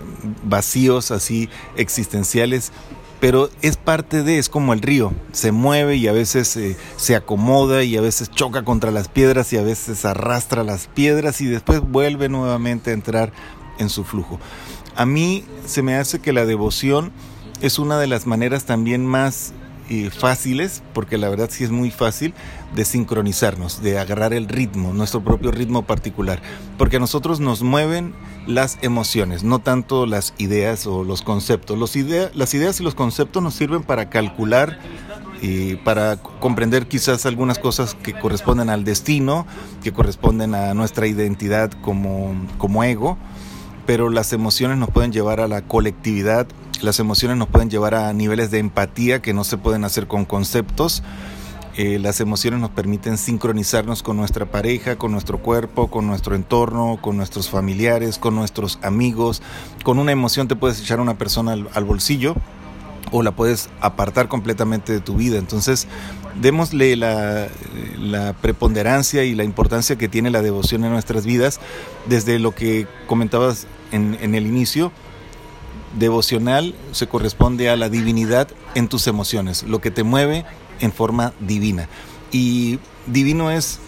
[0.45, 2.73] vacíos así existenciales.
[3.21, 7.14] Pero es parte de, es como el río, se mueve y a veces eh, se
[7.14, 11.47] acomoda y a veces choca contra las piedras y a veces arrastra las piedras y
[11.47, 13.33] después vuelve nuevamente a entrar
[13.79, 14.40] en su flujo.
[14.94, 17.12] A mí se me hace que la devoción
[17.61, 19.52] es una de las maneras también más
[19.88, 22.35] eh, fáciles, porque la verdad sí es muy fácil,
[22.74, 26.40] de sincronizarnos, de agarrar el ritmo, nuestro propio ritmo particular,
[26.78, 28.14] porque a nosotros nos mueven
[28.46, 31.78] las emociones, no tanto las ideas o los conceptos.
[31.78, 34.78] Las ideas y los conceptos nos sirven para calcular
[35.40, 39.46] y para comprender quizás algunas cosas que corresponden al destino,
[39.83, 43.18] que corresponden a nuestra identidad como, como ego,
[43.87, 46.47] pero las emociones nos pueden llevar a la colectividad,
[46.83, 50.25] las emociones nos pueden llevar a niveles de empatía que no se pueden hacer con
[50.25, 51.03] conceptos.
[51.77, 56.99] Eh, las emociones nos permiten sincronizarnos con nuestra pareja, con nuestro cuerpo, con nuestro entorno,
[57.01, 59.42] con nuestros familiares, con nuestros amigos.
[59.83, 62.35] Con una emoción te puedes echar a una persona al, bolsillo
[63.11, 65.38] o la puedes apartar completamente de tu vida.
[65.38, 65.87] Entonces,
[66.40, 67.49] démosle la,
[67.99, 71.61] la, preponderancia y la importancia que tiene la devoción en nuestras vidas,
[72.07, 74.92] desde lo que comentabas en, en el inicio,
[75.99, 80.45] devocional se corresponde a la divinidad en tus emociones, lo que te mueve
[80.81, 81.88] en forma divina.
[82.31, 83.79] Y divino es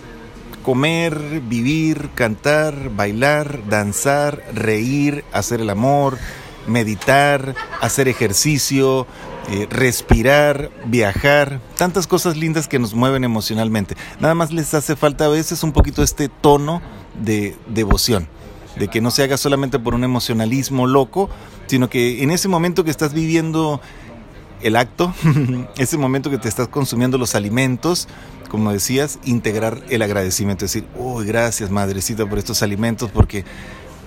[0.63, 6.19] comer, vivir, cantar, bailar, danzar, reír, hacer el amor,
[6.67, 9.07] meditar, hacer ejercicio,
[9.49, 13.95] eh, respirar, viajar, tantas cosas lindas que nos mueven emocionalmente.
[14.19, 16.81] Nada más les hace falta a veces un poquito este tono
[17.23, 18.29] de devoción,
[18.77, 21.29] de que no se haga solamente por un emocionalismo loco,
[21.67, 23.83] sino que en ese momento que estás viviendo
[24.63, 25.15] el acto,
[25.77, 28.09] ese momento que te estás consumiendo los alimentos,
[28.49, 33.45] como decías, integrar el agradecimiento, decir, uy, gracias madrecita por estos alimentos, porque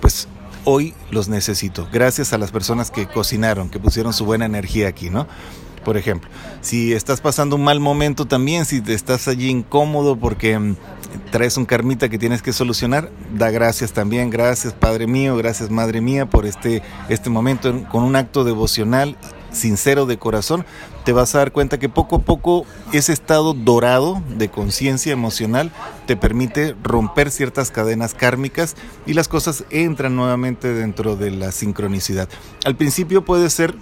[0.00, 0.26] pues
[0.64, 1.88] hoy los necesito.
[1.92, 5.26] Gracias a las personas que cocinaron, que pusieron su buena energía aquí, ¿no?
[5.84, 6.28] Por ejemplo,
[6.60, 10.76] si estás pasando un mal momento también, si te estás allí incómodo porque mm,
[11.30, 16.00] traes un karmita que tienes que solucionar, da gracias también, gracias Padre mío, gracias Madre
[16.00, 19.16] mía por este, este momento con un acto devocional
[19.50, 20.66] sincero de corazón,
[21.08, 25.72] te vas a dar cuenta que poco a poco ese estado dorado de conciencia emocional
[26.04, 32.28] te permite romper ciertas cadenas kármicas y las cosas entran nuevamente dentro de la sincronicidad.
[32.66, 33.74] Al principio puede ser,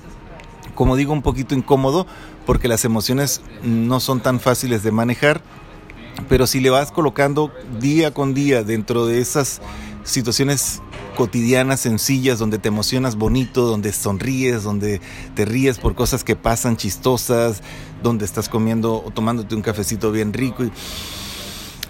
[0.77, 2.07] como digo, un poquito incómodo
[2.47, 5.43] porque las emociones no son tan fáciles de manejar,
[6.29, 9.61] pero si le vas colocando día con día dentro de esas
[10.05, 10.81] situaciones
[11.17, 15.01] cotidianas, sencillas, donde te emocionas bonito, donde sonríes, donde
[15.35, 17.63] te ríes por cosas que pasan chistosas,
[18.03, 20.71] donde estás comiendo o tomándote un cafecito bien rico y...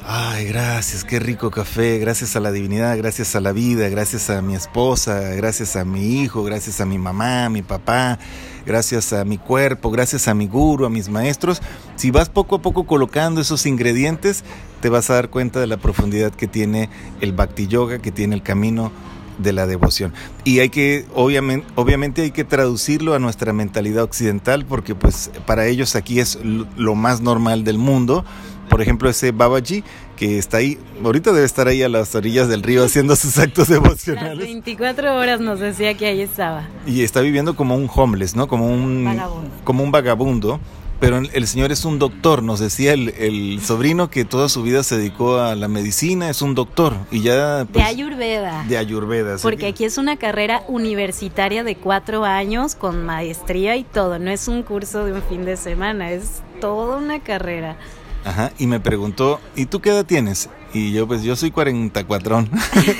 [0.08, 4.40] Ay, gracias, qué rico café, gracias a la divinidad, gracias a la vida, gracias a
[4.40, 8.20] mi esposa, gracias a mi hijo, gracias a mi mamá, a mi papá,
[8.64, 11.60] gracias a mi cuerpo, gracias a mi guru, a mis maestros.
[11.96, 14.44] Si vas poco a poco colocando esos ingredientes,
[14.80, 16.88] te vas a dar cuenta de la profundidad que tiene
[17.20, 18.92] el Bhakti Yoga, que tiene el camino
[19.38, 20.12] de la devoción.
[20.44, 25.66] Y hay que, obviamente, obviamente hay que traducirlo a nuestra mentalidad occidental, porque pues para
[25.66, 28.24] ellos aquí es lo más normal del mundo.
[28.68, 29.84] Por ejemplo, ese Babaji
[30.16, 33.68] que está ahí, ahorita debe estar ahí a las orillas del río haciendo sus actos
[33.68, 34.38] devocionales.
[34.38, 36.66] Las 24 horas nos decía que ahí estaba.
[36.86, 38.48] Y está viviendo como un homeless, ¿no?
[38.48, 39.50] Como un vagabundo.
[39.64, 40.60] Como un vagabundo.
[40.98, 44.82] Pero el señor es un doctor, nos decía el, el, sobrino que toda su vida
[44.82, 47.66] se dedicó a la medicina, es un doctor y ya...
[47.70, 48.64] Pues, de Ayurveda.
[48.66, 49.36] De Ayurveda.
[49.42, 54.48] Porque aquí es una carrera universitaria de cuatro años con maestría y todo, no es
[54.48, 57.76] un curso de un fin de semana, es toda una carrera.
[58.24, 60.48] Ajá, y me preguntó, ¿y tú qué edad tienes?
[60.72, 62.44] Y yo, pues yo soy 44.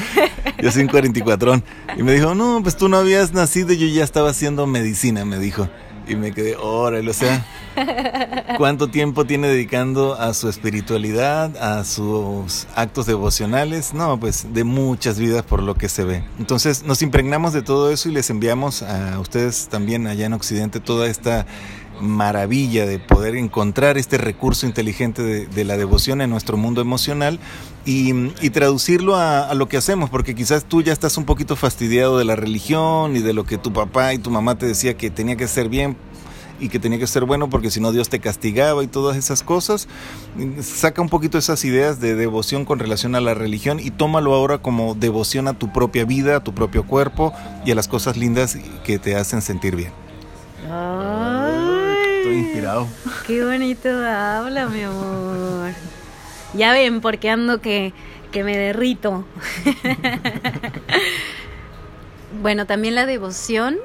[0.62, 1.62] yo soy un 44.
[1.96, 5.38] Y me dijo, no, pues tú no habías nacido, yo ya estaba haciendo medicina, me
[5.38, 5.68] dijo.
[6.08, 7.44] Y me quedé, órale, o sea,
[8.58, 13.92] ¿cuánto tiempo tiene dedicando a su espiritualidad, a sus actos devocionales?
[13.92, 16.22] No, pues de muchas vidas por lo que se ve.
[16.38, 20.78] Entonces nos impregnamos de todo eso y les enviamos a ustedes también allá en Occidente
[20.78, 21.46] toda esta
[22.00, 27.38] maravilla de poder encontrar este recurso inteligente de, la devoción en nuestro mundo emocional
[27.84, 28.12] y,
[28.50, 32.36] traducirlo a, lo que hacemos, porque quizás tú ya estás un poquito fastidiado de la
[32.36, 35.48] religión y de lo que tu papá y tu mamá te decía que tenía que
[35.48, 35.96] ser bien
[36.58, 39.42] y que tenía que ser bueno porque si no Dios te castigaba y todas esas
[39.42, 39.88] cosas.
[40.62, 44.58] Saca un poquito esas ideas de devoción con relación a la religión y tómalo ahora
[44.58, 47.32] como devoción a tu propia vida, a tu propio cuerpo
[47.64, 49.92] y a las cosas lindas que te hacen sentir bien.
[52.26, 52.88] Estoy inspirado.
[53.26, 55.70] Qué bonito habla, mi amor.
[56.54, 57.92] Ya ven, porque ando que,
[58.32, 59.24] que me derrito.
[62.42, 63.76] bueno, también la devoción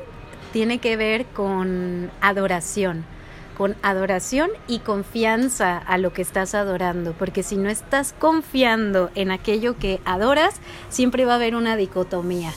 [0.53, 3.05] tiene que ver con adoración
[3.57, 9.29] con adoración y confianza a lo que estás adorando, porque si no estás confiando en
[9.29, 10.55] aquello que adoras,
[10.89, 12.53] siempre va a haber una dicotomía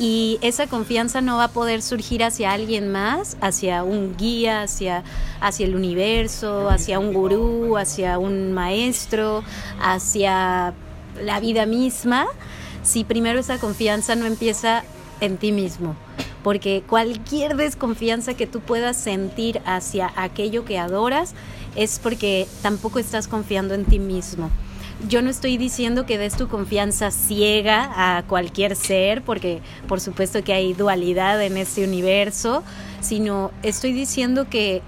[0.00, 5.04] y esa confianza no va a poder surgir hacia alguien más, hacia un guía, hacia,
[5.42, 9.44] hacia el universo, hacia un gurú, hacia un maestro,
[9.78, 10.72] hacia
[11.22, 12.26] la vida misma,
[12.82, 14.84] si primero esa confianza no empieza
[15.20, 15.94] en ti mismo.
[16.42, 21.34] Porque cualquier desconfianza que tú puedas sentir hacia aquello que adoras
[21.76, 24.50] es porque tampoco estás confiando en ti mismo
[25.08, 30.44] yo no estoy diciendo que des tu confianza ciega a cualquier ser, porque por supuesto
[30.44, 32.62] que hay dualidad en este universo,
[33.00, 34.82] sino estoy diciendo que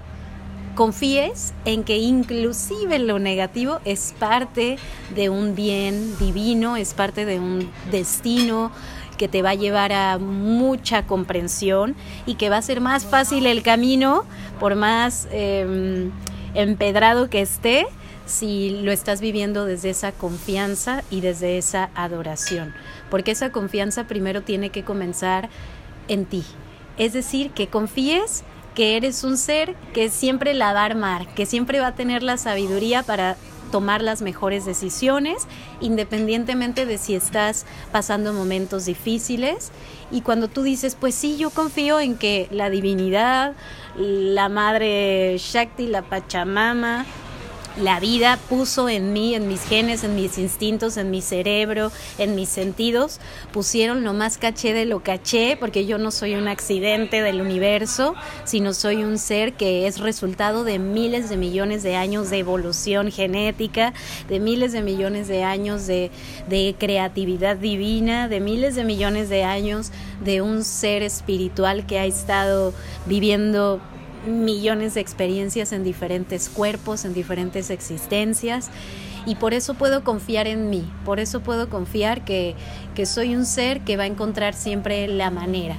[0.75, 4.77] confíes en que inclusive lo negativo es parte
[5.15, 8.71] de un bien divino, es parte de un destino
[9.17, 11.95] que te va a llevar a mucha comprensión
[12.25, 14.25] y que va a ser más fácil el camino,
[14.59, 16.11] por más em,
[16.55, 17.85] empedrado que esté,
[18.25, 22.73] si lo estás viviendo desde esa confianza y desde esa adoración,
[23.09, 25.49] porque esa confianza primero tiene que comenzar
[26.07, 26.43] en ti,
[26.97, 28.43] es decir, que confíes
[28.75, 32.23] que eres un ser que siempre la va a armar, que siempre va a tener
[32.23, 33.37] la sabiduría para
[33.71, 35.47] tomar las mejores decisiones,
[35.81, 39.71] independientemente de si estás pasando momentos difíciles.
[40.11, 43.53] Y cuando tú dices, pues sí, yo confío en que la divinidad,
[43.97, 47.07] la madre Shakti, la Pachamama,
[47.77, 52.35] la vida puso en mí, en mis genes, en mis instintos, en mi cerebro, en
[52.35, 53.19] mis sentidos,
[53.51, 58.15] pusieron lo más caché de lo caché, porque yo no soy un accidente del universo,
[58.43, 63.11] sino soy un ser que es resultado de miles de millones de años de evolución
[63.11, 63.93] genética,
[64.29, 66.11] de miles de millones de años de,
[66.47, 69.91] de creatividad divina, de miles de millones de años
[70.23, 72.73] de un ser espiritual que ha estado
[73.05, 73.81] viviendo
[74.25, 78.69] millones de experiencias en diferentes cuerpos, en diferentes existencias.
[79.25, 82.55] Y por eso puedo confiar en mí, por eso puedo confiar que,
[82.93, 85.77] que soy un ser que va a encontrar siempre la manera.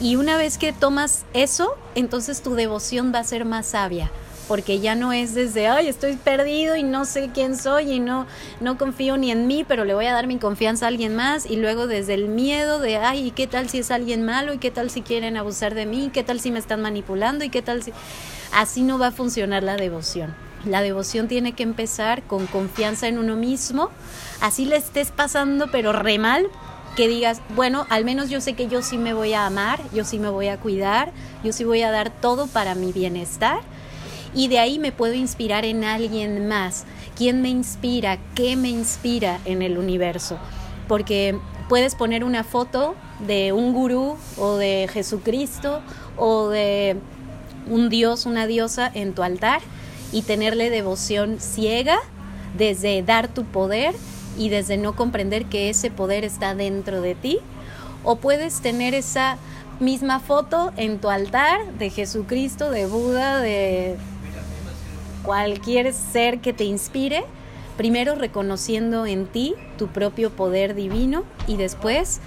[0.00, 4.10] Y una vez que tomas eso, entonces tu devoción va a ser más sabia,
[4.48, 8.26] porque ya no es desde, ay, estoy perdido y no sé quién soy y no,
[8.60, 11.46] no confío ni en mí, pero le voy a dar mi confianza a alguien más
[11.46, 14.52] y luego desde el miedo de, ay, ¿y qué tal si es alguien malo?
[14.52, 16.06] ¿Y qué tal si quieren abusar de mí?
[16.06, 17.44] ¿Y qué tal si me están manipulando?
[17.44, 17.92] ¿Y qué tal si...
[18.52, 20.34] Así no va a funcionar la devoción.
[20.64, 23.90] La devoción tiene que empezar con confianza en uno mismo,
[24.40, 26.46] así le estés pasando pero re mal,
[26.96, 30.04] que digas, bueno, al menos yo sé que yo sí me voy a amar, yo
[30.04, 33.60] sí me voy a cuidar, yo sí voy a dar todo para mi bienestar
[34.34, 36.84] y de ahí me puedo inspirar en alguien más.
[37.16, 38.18] ¿Quién me inspira?
[38.34, 40.38] ¿Qué me inspira en el universo?
[40.88, 41.38] Porque
[41.68, 42.94] puedes poner una foto
[43.26, 45.80] de un gurú o de Jesucristo
[46.16, 46.96] o de
[47.68, 49.60] un dios, una diosa en tu altar
[50.12, 51.98] y tenerle devoción ciega
[52.56, 53.94] desde dar tu poder
[54.36, 57.38] y desde no comprender que ese poder está dentro de ti.
[58.02, 59.38] O puedes tener esa
[59.80, 63.96] misma foto en tu altar de Jesucristo, de Buda, de
[65.24, 67.24] cualquier ser que te inspire,
[67.76, 72.20] primero reconociendo en ti tu propio poder divino y después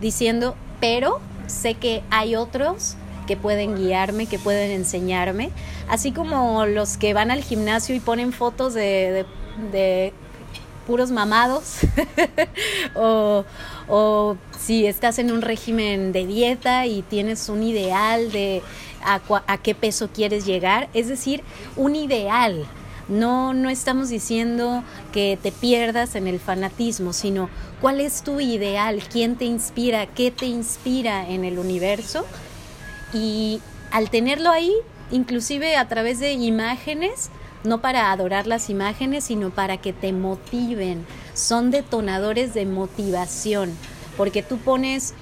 [0.00, 2.96] diciendo, pero sé que hay otros
[3.26, 5.50] que pueden guiarme, que pueden enseñarme,
[5.88, 9.24] así como los que van al gimnasio y ponen fotos de,
[10.86, 11.78] puros mamados,
[12.96, 13.44] o,
[13.88, 18.62] o, si estás en un régimen de dieta y tienes un ideal de
[19.04, 21.42] a, qué peso quieres llegar, es decir,
[21.76, 22.66] un ideal.
[23.08, 27.50] No, no estamos diciendo que te pierdas en el fanatismo, sino
[27.80, 32.24] cuál es tu ideal, quién te inspira, qué te inspira en el universo
[33.12, 34.72] y al tenerlo ahí,
[35.10, 37.30] inclusive a través de imágenes,
[37.64, 41.06] no para adorar las imágenes, sino para que te motiven.
[41.34, 43.76] Son detonadores de motivación,
[44.16, 45.14] porque tú pones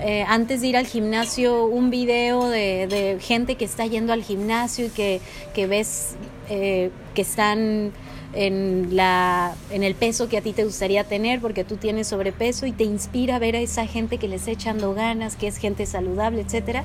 [0.00, 4.86] eh, antes de ir al gimnasio un video de, gente que está yendo al gimnasio
[4.86, 6.16] y que, ves
[6.48, 7.92] eh, que están
[8.32, 12.66] en, la, en el peso que a ti te gustaría tener porque tú tienes sobrepeso
[12.66, 15.56] y te inspira a ver a esa gente que les está echando ganas, que es
[15.56, 16.84] gente saludable, etcétera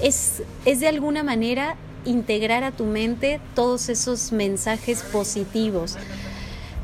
[0.00, 5.96] es, es de alguna manera integrar a tu mente todos esos mensajes positivos.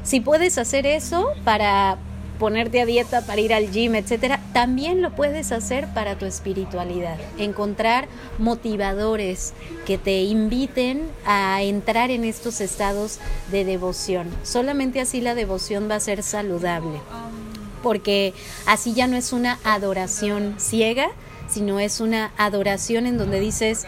[0.02, 1.98] Si puedes hacer eso para
[2.42, 7.16] ponerte a dieta, para ir al gym, etcétera, también lo puedes hacer para tu espiritualidad.
[7.38, 9.52] Encontrar motivadores
[9.86, 13.20] que te inviten a entrar en estos estados
[13.52, 14.28] de devoción.
[14.42, 16.98] Solamente así la devoción va a ser saludable.
[17.80, 18.34] Porque
[18.66, 21.10] así ya no es una adoración ciega,
[21.48, 23.86] sino es una adoración en donde dices,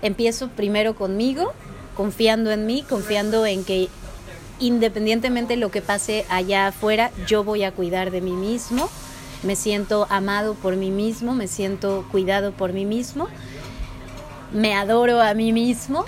[0.00, 1.54] empiezo primero conmigo,
[1.96, 3.88] confiando en mí, confiando en que
[4.60, 8.88] independientemente de lo que pase allá afuera, yo voy a cuidar de mí mismo,
[9.42, 13.28] me siento amado por mí mismo, me siento cuidado por mí mismo,
[14.52, 16.04] me adoro a mí mismo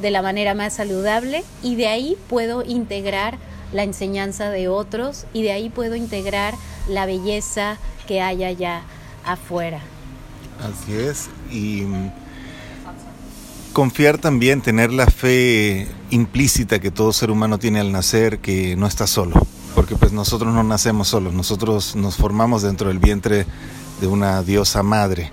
[0.00, 3.38] de la manera más saludable y de ahí puedo integrar
[3.72, 6.54] la enseñanza de otros y de ahí puedo integrar
[6.88, 8.82] la belleza que hay allá
[9.24, 9.80] afuera.
[10.62, 11.28] Así es.
[11.50, 11.84] Y
[13.74, 18.86] confiar también, tener la fe implícita que todo ser humano tiene al nacer, que no
[18.86, 19.34] está solo.
[19.74, 23.44] Porque pues nosotros no nacemos solos, nosotros nos formamos dentro del vientre
[24.00, 25.32] de una diosa madre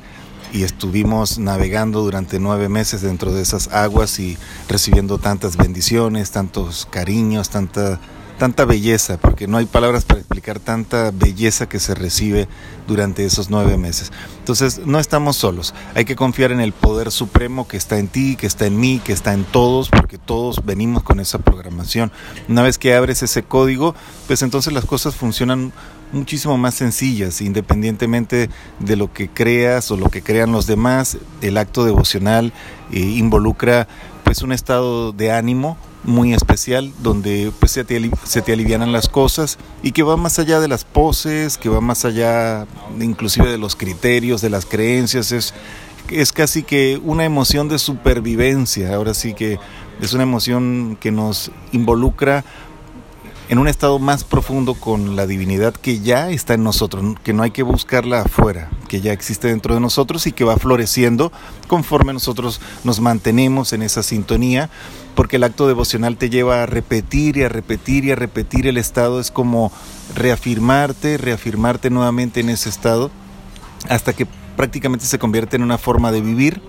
[0.52, 4.38] y estuvimos navegando durante nueve meses dentro de esas aguas y
[4.68, 8.00] recibiendo tantas bendiciones, tantos cariños, tanta
[8.42, 12.48] tanta belleza, porque no hay palabras para explicar tanta belleza que se recibe
[12.88, 14.12] durante esos nueve meses.
[14.40, 18.36] Entonces, no estamos solos, hay que confiar en el poder supremo que está en ti,
[18.36, 22.12] que está en mí, que está en todos, porque todos venimos con esa programación.
[22.50, 23.94] Una vez que abres ese código,
[24.26, 25.72] pues entonces las cosas funcionan
[26.12, 31.60] muchísimo más sencillas, independientemente de lo que creas o lo que crean los demás, el
[31.60, 32.54] acto devocional
[32.92, 33.88] eh, involucra
[34.24, 39.08] pues un estado de ánimo muy especial donde pues se te, se te alivianan las
[39.08, 42.66] cosas y que va más allá de las poses, que va más allá
[43.00, 45.54] inclusive de los criterios, de las creencias, es,
[46.10, 49.60] es casi que una emoción de supervivencia, ahora sí que
[50.02, 52.44] es una emoción que nos involucra
[53.52, 57.44] en un estado más profundo con la divinidad que ya está en nosotros, que no
[57.44, 61.34] hay que buscarla afuera, que ya existe dentro de nosotros y que va floreciendo
[61.68, 64.70] conforme nosotros nos mantenemos en esa sintonía,
[65.16, 68.78] porque el acto devocional te lleva a repetir y a repetir y a repetir el
[68.78, 69.72] estado, es como
[70.16, 73.12] reafirmarte, reafirmarte nuevamente en ese estado,
[73.90, 76.62] hasta que prácticamente se convierte en una forma de vivir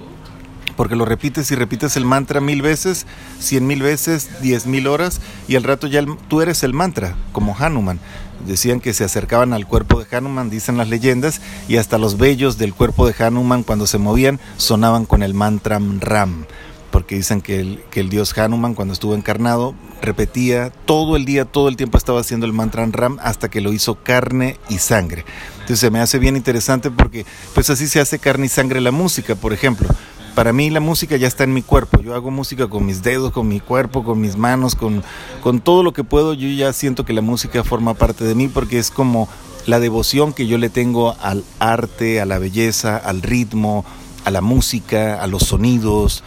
[0.77, 3.07] porque lo repites y repites el mantra mil veces,
[3.39, 7.57] cien mil veces, diez mil horas, y al rato ya tú eres el mantra, como
[7.57, 8.01] Hanuman.
[8.47, 12.59] Decían que se acercaban al cuerpo de Hanuman, dicen las leyendas, y hasta los vellos
[12.59, 16.47] del cuerpo de Hanuman cuando se movían sonaban con el mantra Ram,
[16.93, 21.45] porque dicen que el, que el dios Hanuman cuando estuvo encarnado repetía todo el día,
[21.45, 25.25] todo el tiempo estaba haciendo el mantra Ram hasta que lo hizo carne y sangre.
[25.55, 28.93] Entonces se me hace bien interesante porque pues así se hace carne y sangre la
[28.93, 29.89] música, por ejemplo
[30.35, 32.01] para mí la música ya está en mi cuerpo.
[32.01, 35.03] Yo hago música con mis dedos, con mi cuerpo, con mis manos, con,
[35.43, 36.35] con todo lo que puedo.
[36.35, 39.29] Yo ya siento que la música forma parte de mí porque es como
[39.67, 43.85] la devoción que yo le tengo al arte, a la belleza, al ritmo,
[44.25, 46.25] a la música, a los sonidos,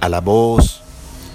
[0.00, 0.82] a la voz,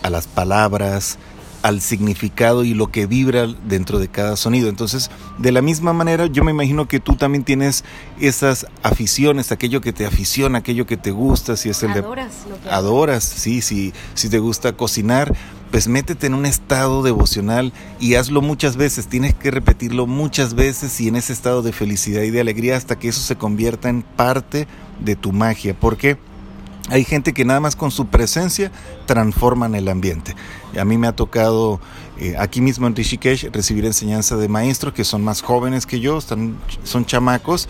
[0.03, 1.17] a las palabras,
[1.63, 4.67] al significado y lo que vibra dentro de cada sonido.
[4.67, 7.85] Entonces, de la misma manera, yo me imagino que tú también tienes
[8.19, 12.33] esas aficiones, aquello que te aficiona, aquello que te gusta, si es el adoras,
[12.63, 12.69] de...
[12.69, 15.33] Adoras, sí, sí, si te gusta cocinar,
[15.71, 20.99] pues métete en un estado devocional y hazlo muchas veces, tienes que repetirlo muchas veces
[20.99, 24.01] y en ese estado de felicidad y de alegría hasta que eso se convierta en
[24.01, 24.67] parte
[24.99, 25.73] de tu magia.
[25.73, 26.17] ¿Por qué?
[26.89, 28.71] Hay gente que nada más con su presencia
[29.05, 30.35] transforman el ambiente.
[30.77, 31.79] A mí me ha tocado
[32.19, 36.17] eh, aquí mismo en Rishikesh recibir enseñanza de maestros que son más jóvenes que yo,
[36.17, 37.69] están, son chamacos,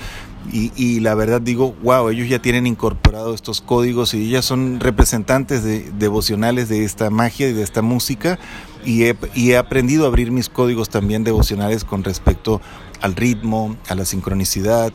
[0.51, 5.63] y, la verdad digo, wow, ellos ya tienen incorporado estos códigos y ya son representantes
[5.63, 8.37] de, devocionales de esta magia y de esta música
[8.83, 12.59] y he, y he aprendido a abrir mis códigos también devocionales con respecto
[13.01, 14.91] al ritmo, a la sincronicidad,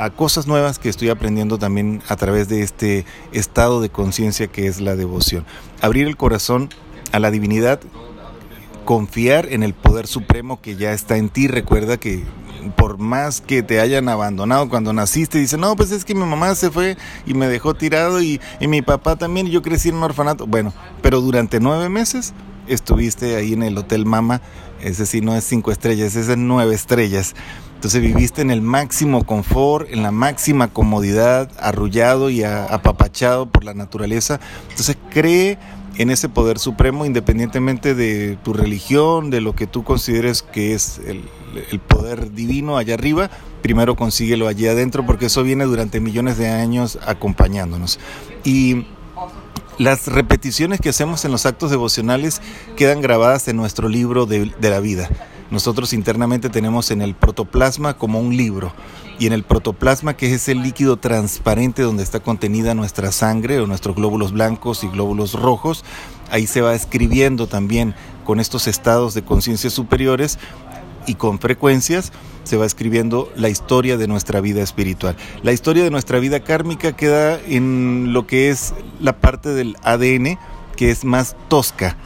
[0.00, 4.66] a cosas nuevas que estoy aprendiendo también a través de este estado de conciencia que
[4.66, 5.44] es la devoción.
[5.82, 6.70] Abrir el corazón
[7.12, 7.80] a la divinidad,
[8.86, 11.48] confiar en el poder supremo que ya está en ti.
[11.48, 12.24] Recuerda que
[12.76, 16.54] por más que te hayan abandonado cuando naciste, dicen, no, pues es que mi mamá
[16.54, 16.96] se fue
[17.26, 20.46] y me dejó tirado y, y mi papá también, yo crecí en un orfanato.
[20.46, 20.72] Bueno,
[21.02, 22.32] pero durante nueve meses
[22.68, 24.40] estuviste ahí en el Hotel Mama,
[24.80, 27.34] ese sí no es cinco estrellas, ese es nueve estrellas.
[27.80, 33.72] Entonces viviste en el máximo confort, en la máxima comodidad, arrullado y apapachado por la
[33.72, 34.38] naturaleza.
[34.68, 35.56] Entonces cree
[35.96, 41.00] en ese poder supremo independientemente de tu religión, de lo que tú consideres que es
[41.06, 41.22] el,
[41.80, 43.30] poder divino allá arriba,
[43.62, 47.98] primero consíguelo allí adentro porque eso viene durante millones de años acompañándonos.
[48.44, 48.84] Y
[49.78, 52.42] las repeticiones que hacemos en los actos devocionales
[52.76, 55.08] quedan grabadas en nuestro libro de la vida.
[55.50, 58.72] Nosotros internamente tenemos en el protoplasma como un libro
[59.18, 63.66] y en el protoplasma, que es ese líquido transparente donde está contenida nuestra sangre o
[63.66, 65.84] nuestros glóbulos blancos y glóbulos rojos,
[66.30, 67.94] ahí se va escribiendo también
[68.24, 70.38] con estos estados de conciencia superiores
[71.06, 72.12] y con frecuencias
[72.44, 75.16] se va escribiendo la historia de nuestra vida espiritual.
[75.42, 80.38] La historia de nuestra vida kármica queda en lo que es la parte del ADN
[80.76, 81.96] que es más tosca,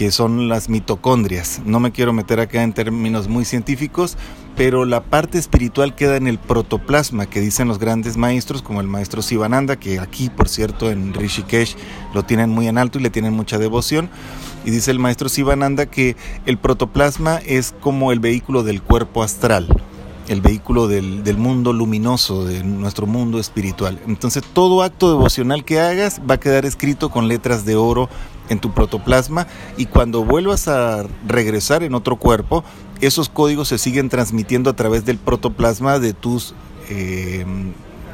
[0.00, 1.60] que son las mitocondrias.
[1.66, 4.16] No me quiero meter acá en términos muy científicos,
[4.56, 8.86] pero la parte espiritual queda en el protoplasma que dicen los grandes maestros, como el
[8.86, 11.76] maestro Sivananda, que aquí, por cierto, en Rishikesh
[12.14, 14.08] lo tienen muy en alto y le tienen mucha devoción.
[14.64, 19.68] Y dice el maestro Sivananda que el protoplasma es como el vehículo del cuerpo astral
[20.30, 24.00] el vehículo del, mundo luminoso, de nuestro mundo espiritual.
[24.06, 28.08] Entonces todo acto devocional que hagas va a quedar escrito con letras de oro
[28.48, 32.62] en tu protoplasma y cuando vuelvas a regresar en otro cuerpo,
[33.00, 36.54] esos códigos se siguen transmitiendo a través del protoplasma de tus...
[36.88, 37.44] Eh,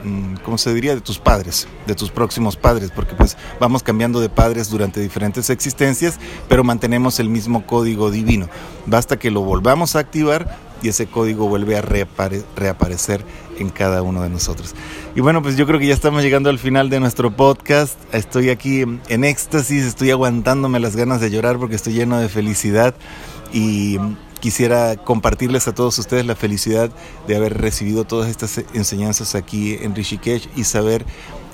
[0.07, 0.95] Mm, ¿cómo se diría?
[0.95, 5.51] De tus padres, de tus próximos padres, porque pues vamos cambiando de padres durante diferentes
[5.51, 8.49] existencias, pero mantenemos el mismo código divino.
[8.87, 13.25] Basta que lo volvamos a activar y ese código vuelve a reaparecer
[13.59, 14.75] en cada uno de nosotros.
[15.15, 17.99] Y bueno, pues yo creo que ya estamos llegando al final de nuestro podcast.
[18.13, 22.95] Estoy aquí en éxtasis, estoy aguantándome las ganas de llorar porque estoy lleno de felicidad
[23.53, 23.99] y
[24.41, 26.91] quisiera compartirles a todos ustedes la felicidad
[27.27, 31.05] de haber recibido todas estas enseñanzas aquí en Rishikesh y saber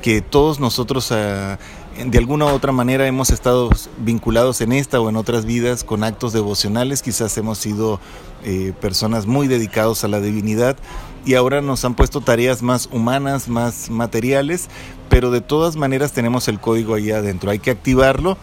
[0.02, 1.58] que todos nosotros ah,
[1.96, 6.04] de alguna u otra manera hemos estado vinculados en esta o en otras vidas con
[6.04, 8.00] actos devocionales, quizás hemos sido
[8.44, 10.76] eh, personas muy dedicados a la divinidad
[11.24, 14.68] y ahora nos han puesto tareas más humanas, más materiales,
[15.08, 18.36] pero de todas maneras tenemos el código ahí adentro, hay que activarlo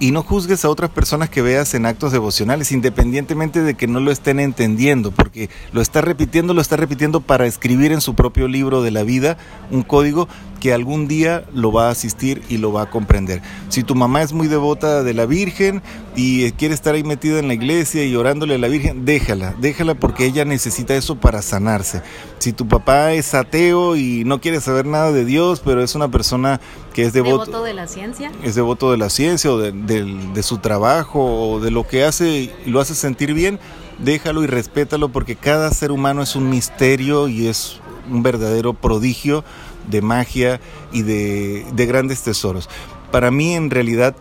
[0.00, 4.00] y no juzgues a otras personas que veas en actos devocionales, independientemente de que no
[4.00, 8.48] lo estén entendiendo, porque lo está repitiendo, lo está repitiendo para escribir en su propio
[8.48, 9.38] libro de la vida
[9.70, 10.28] un código
[10.64, 13.42] que algún día lo va a asistir y lo va a comprender.
[13.68, 15.82] Si tu mamá es muy devota de la Virgen
[16.16, 19.94] y quiere estar ahí metida en la iglesia y orándole a la Virgen, déjala, déjala
[19.94, 22.00] porque ella necesita eso para sanarse.
[22.38, 26.10] Si tu papá es ateo y no quiere saber nada de Dios, pero es una
[26.10, 26.62] persona
[26.94, 30.42] que es devoto, ¿Devoto de la ciencia, es devoto de la ciencia o de, de
[30.42, 33.60] su trabajo o de lo que hace y lo hace sentir bien,
[33.98, 39.44] déjalo y respétalo porque cada ser humano es un misterio y es un verdadero prodigio
[39.88, 40.60] de magia
[40.92, 42.68] y de, grandes tesoros.
[43.10, 44.16] Para mí en realidad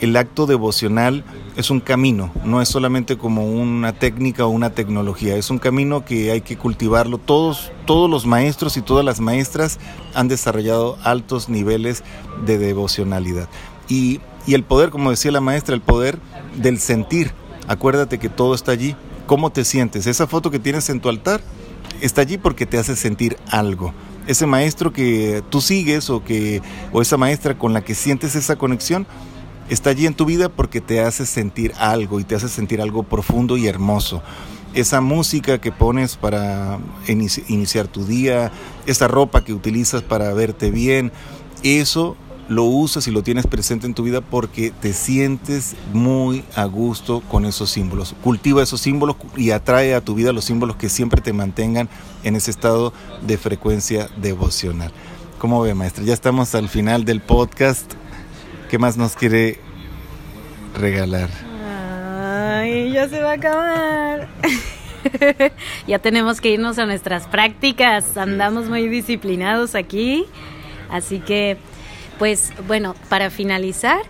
[0.00, 1.24] el acto devocional
[1.56, 6.04] es un camino, no es solamente como una técnica o una tecnología, es un camino
[6.04, 7.18] que hay que cultivarlo.
[7.18, 9.78] Todos, todos los maestros y todas las maestras
[10.14, 12.02] han desarrollado altos niveles
[12.44, 13.48] de devocionalidad.
[13.88, 16.18] Y, y el poder, como decía la maestra, el poder
[16.56, 17.32] del sentir.
[17.68, 18.96] Acuérdate que todo está allí.
[19.26, 20.06] ¿Cómo te sientes?
[20.08, 21.40] Esa foto que tienes en tu altar
[22.00, 23.94] está allí porque te hace sentir algo
[24.26, 26.62] ese maestro que tú sigues o que
[26.92, 29.06] o esa maestra con la que sientes esa conexión
[29.68, 33.02] está allí en tu vida porque te hace sentir algo y te hace sentir algo
[33.02, 34.22] profundo y hermoso.
[34.74, 38.50] Esa música que pones para iniciar tu día,
[38.86, 41.12] esa ropa que utilizas para verte bien,
[41.62, 42.16] eso
[42.48, 47.20] lo usas y lo tienes presente en tu vida porque te sientes muy a gusto
[47.30, 48.14] con esos símbolos.
[48.22, 51.88] Cultiva esos símbolos y atrae a tu vida los símbolos que siempre te mantengan
[52.24, 52.92] en ese estado
[53.26, 54.92] de frecuencia devocional.
[55.38, 56.04] ¿Cómo ve, maestra?
[56.04, 57.94] Ya estamos al final del podcast.
[58.70, 59.58] ¿Qué más nos quiere
[60.78, 61.28] regalar?
[62.62, 64.28] Ay, ya se va a acabar.
[65.86, 68.16] ya tenemos que irnos a nuestras prácticas.
[68.16, 70.26] Andamos muy disciplinados aquí.
[70.90, 71.56] Así que,
[72.18, 74.02] pues, bueno, para finalizar,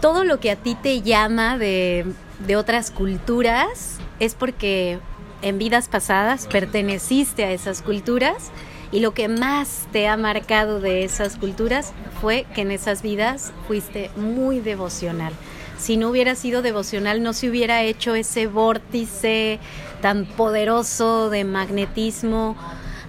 [0.00, 2.06] todo lo que a ti te llama de,
[2.46, 4.98] de otras culturas es porque
[5.42, 8.50] en vidas pasadas perteneciste a esas culturas
[8.92, 13.52] y lo que más te ha marcado de esas culturas fue que en esas vidas
[13.66, 15.32] fuiste muy devocional.
[15.78, 19.58] Si no hubiera sido devocional, no se hubiera hecho ese vórtice
[20.00, 22.56] tan poderoso de magnetismo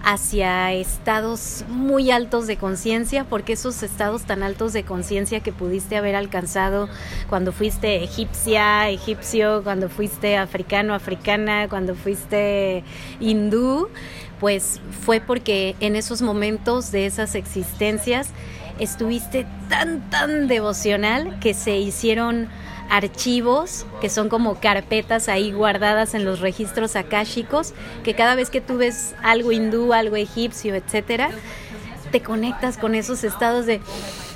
[0.06, 5.98] hacia estados muy altos de conciencia, porque esos estados tan altos de conciencia que pudiste
[5.98, 6.88] haber alcanzado
[7.28, 12.84] cuando fuiste egipcia, egipcio, cuando fuiste africano, africana, cuando fuiste
[13.20, 13.90] hindú,
[14.40, 18.30] pues fue porque en esos momentos de esas existencias
[18.78, 22.48] estuviste tan, tan devocional que se hicieron
[22.90, 27.74] archivos que son como carpetas ahí guardadas en los registros akáshicos,
[28.04, 31.32] que cada vez que tú ves algo hindú, algo egipcio, etcétera,
[32.12, 33.82] te conectas con esos estados de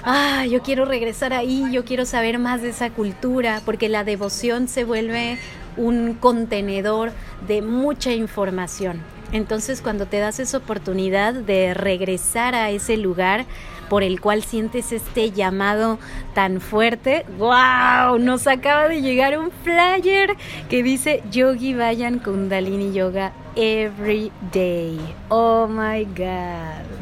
[0.04, 4.68] ah, yo quiero regresar ahí, yo quiero saber más de esa cultura, porque la devoción
[4.68, 5.38] se vuelve
[5.78, 7.12] un contenedor
[7.48, 9.02] de mucha información.
[9.32, 13.46] Entonces cuando te das esa oportunidad de regresar a ese lugar
[13.90, 16.00] por el cual sientes este llamado
[16.34, 20.36] tan fuerte, wow, nos acaba de llegar un flyer
[20.70, 25.00] que dice Yogi Vayan Kundalini Yoga Every Day.
[25.30, 26.99] Oh my God.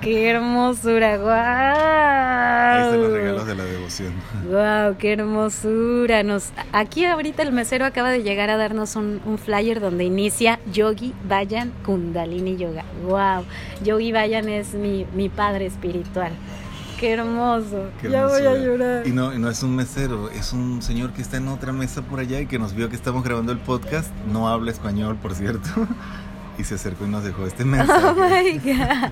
[0.00, 1.16] ¡Qué hermosura!
[1.18, 1.34] ¡Guau!
[1.34, 4.12] Ahí están los regalos de la devoción.
[4.48, 4.96] ¡Guau!
[4.96, 6.22] ¡Qué hermosura!
[6.22, 11.14] Nos, aquí ahorita el mesero acaba de llegar a darnos un, flyer donde inicia Yogi
[11.28, 12.84] Vayan Kundalini Yoga.
[13.04, 13.44] ¡Guau!
[13.82, 16.32] Yogi Vayan es mi, mi padre espiritual.
[17.00, 17.90] Qué hermoso.
[18.02, 19.06] ya voy a llorar.
[19.06, 22.20] Y no, no es un mesero, es un señor que está en otra mesa por
[22.20, 24.12] allá y que nos vio que estamos grabando el podcast.
[24.32, 25.68] No habla español, por cierto
[26.58, 28.06] y se acercó y nos dejó este mensaje.
[28.06, 29.10] Oh my God.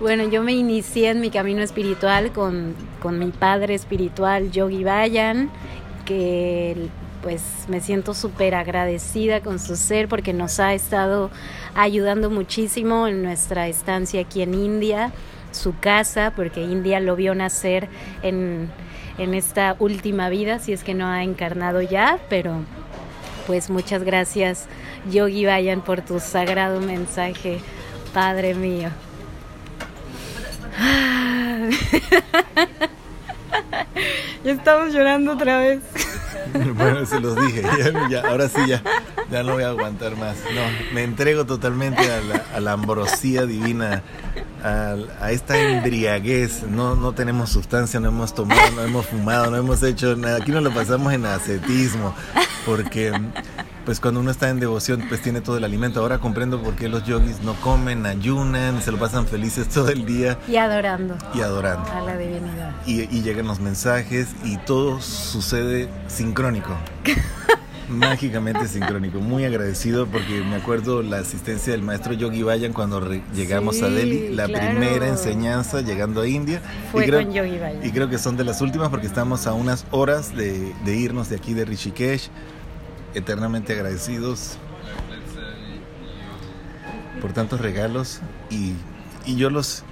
[0.00, 5.50] Bueno, yo me inicié en mi camino espiritual con, con mi padre espiritual, Yogi Bayan,
[6.04, 6.88] que
[7.22, 11.30] pues me siento súper agradecida con su ser porque nos ha estado
[11.74, 15.12] ayudando muchísimo en nuestra estancia aquí en India,
[15.50, 17.88] su casa, porque India lo vio nacer
[18.22, 18.70] en,
[19.18, 22.62] en esta última vida, si es que no ha encarnado ya, pero
[23.46, 24.66] pues muchas gracias
[25.10, 27.60] Yogi Vayan por tu sagrado mensaje,
[28.12, 28.90] Padre mío.
[34.44, 35.80] ya estamos llorando otra vez.
[36.76, 37.62] bueno, se los dije,
[38.24, 38.82] ahora sí ya,
[39.30, 40.36] ya no voy a aguantar más.
[40.54, 44.02] No, me entrego totalmente a la, a la ambrosía divina,
[44.62, 46.64] a, a, esta embriaguez.
[46.64, 50.38] No, no tenemos sustancia, no hemos tomado, no hemos fumado, no hemos hecho nada.
[50.38, 52.14] Aquí nos lo pasamos en ascetismo,
[52.64, 53.12] porque
[53.88, 56.00] pues cuando uno está en devoción, pues tiene todo el alimento.
[56.00, 60.04] Ahora comprendo por qué los yogis no comen, ayunan, se lo pasan felices todo el
[60.04, 60.36] día.
[60.46, 61.16] Y adorando.
[61.32, 61.90] Y adorando.
[61.90, 62.74] A la divinidad.
[62.84, 66.76] Y, y llegan los mensajes y todo sucede sincrónico.
[67.88, 69.20] mágicamente sincrónico.
[69.20, 73.00] Muy agradecido porque me acuerdo la asistencia del maestro Yogi Bayan cuando
[73.34, 76.60] llegamos a Delhi, la primera enseñanza llegando a India.
[76.92, 77.86] Fue y creo, con Yogi Bayan.
[77.86, 81.30] Y creo que son de las últimas porque estamos a unas horas de, de irnos
[81.30, 82.28] de aquí de Rishikesh
[83.14, 84.58] eternamente agradecidos
[87.20, 88.74] por tantos regalos y,
[89.26, 89.82] y yo los,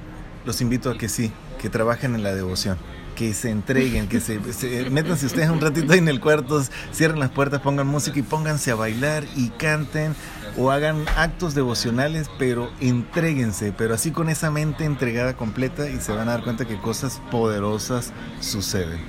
[0.45, 2.79] los invito a que sí, que trabajen en la devoción
[3.17, 6.62] que se entreguen, que se, se, métanse ustedes un ratito ahí en el cuarto,
[6.93, 10.14] cierren las puertas, pongan música y pónganse a bailar y canten
[10.57, 16.12] o hagan actos devocionales, pero entréguense, pero así con esa mente entregada completa y se
[16.12, 19.01] van a dar cuenta que cosas poderosas suceden.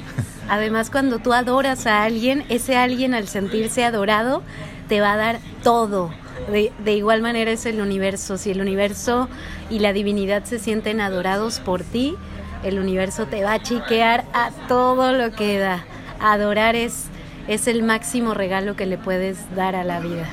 [0.49, 4.41] Además, cuando tú adoras a alguien, ese alguien al sentirse adorado
[4.87, 6.11] te va a dar todo.
[6.51, 8.37] De, de, igual manera es el universo.
[8.37, 9.27] Si el universo
[9.69, 12.15] y la divinidad se sienten adorados por ti,
[12.63, 15.85] el universo te va a chiquear a todo lo que da.
[16.19, 17.05] Adorar es,
[17.47, 20.27] es el máximo regalo que le puedes dar a la vida.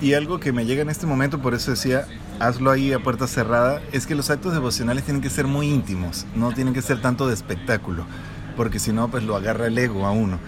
[0.00, 2.06] Y algo que me llega en este momento, por eso decía,
[2.38, 6.24] hazlo ahí a puerta cerrada, es que los actos devocionales tienen que ser muy íntimos,
[6.36, 8.06] no tienen que ser tanto de espectáculo,
[8.56, 10.38] porque si no, pues lo agarra el ego a uno.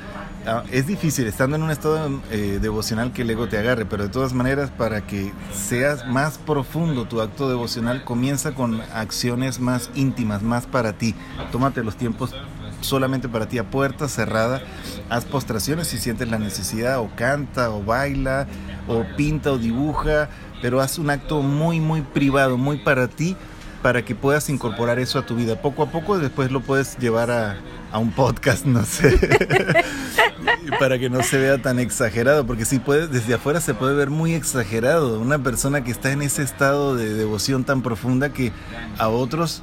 [0.47, 4.05] Ah, es difícil estando en un estado eh, devocional que el ego te agarre, pero
[4.05, 9.91] de todas maneras para que seas más profundo tu acto devocional comienza con acciones más
[9.95, 11.15] íntimas, más para ti.
[11.53, 12.35] Tómate los tiempos
[12.81, 14.63] solamente para ti a puerta cerrada.
[15.11, 18.47] Haz postraciones si sientes la necesidad, o canta, o baila,
[18.89, 20.31] o pinta, o dibuja,
[20.63, 23.37] pero haz un acto muy, muy privado, muy para ti,
[23.83, 25.61] para que puedas incorporar eso a tu vida.
[25.61, 27.57] Poco a poco después lo puedes llevar a,
[27.93, 29.19] a un podcast, no sé,
[30.79, 34.11] para que no se vea tan exagerado, porque si puede, desde afuera se puede ver
[34.11, 38.53] muy exagerado, una persona que está en ese estado de devoción tan profunda que
[38.99, 39.63] a otros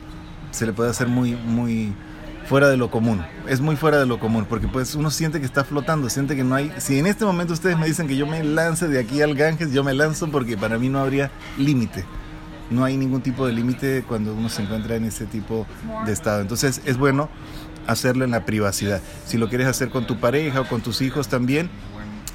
[0.51, 1.93] se le puede hacer muy, muy
[2.47, 5.45] fuera de lo común, es muy fuera de lo común, porque pues uno siente que
[5.45, 8.27] está flotando, siente que no hay, si en este momento ustedes me dicen que yo
[8.27, 12.05] me lance de aquí al Ganges, yo me lanzo porque para mí no habría límite.
[12.69, 15.65] No hay ningún tipo de límite cuando uno se encuentra en ese tipo
[16.05, 16.41] de estado.
[16.41, 17.29] Entonces es bueno
[17.87, 19.01] hacerlo en la privacidad.
[19.25, 21.69] Si lo quieres hacer con tu pareja o con tus hijos también,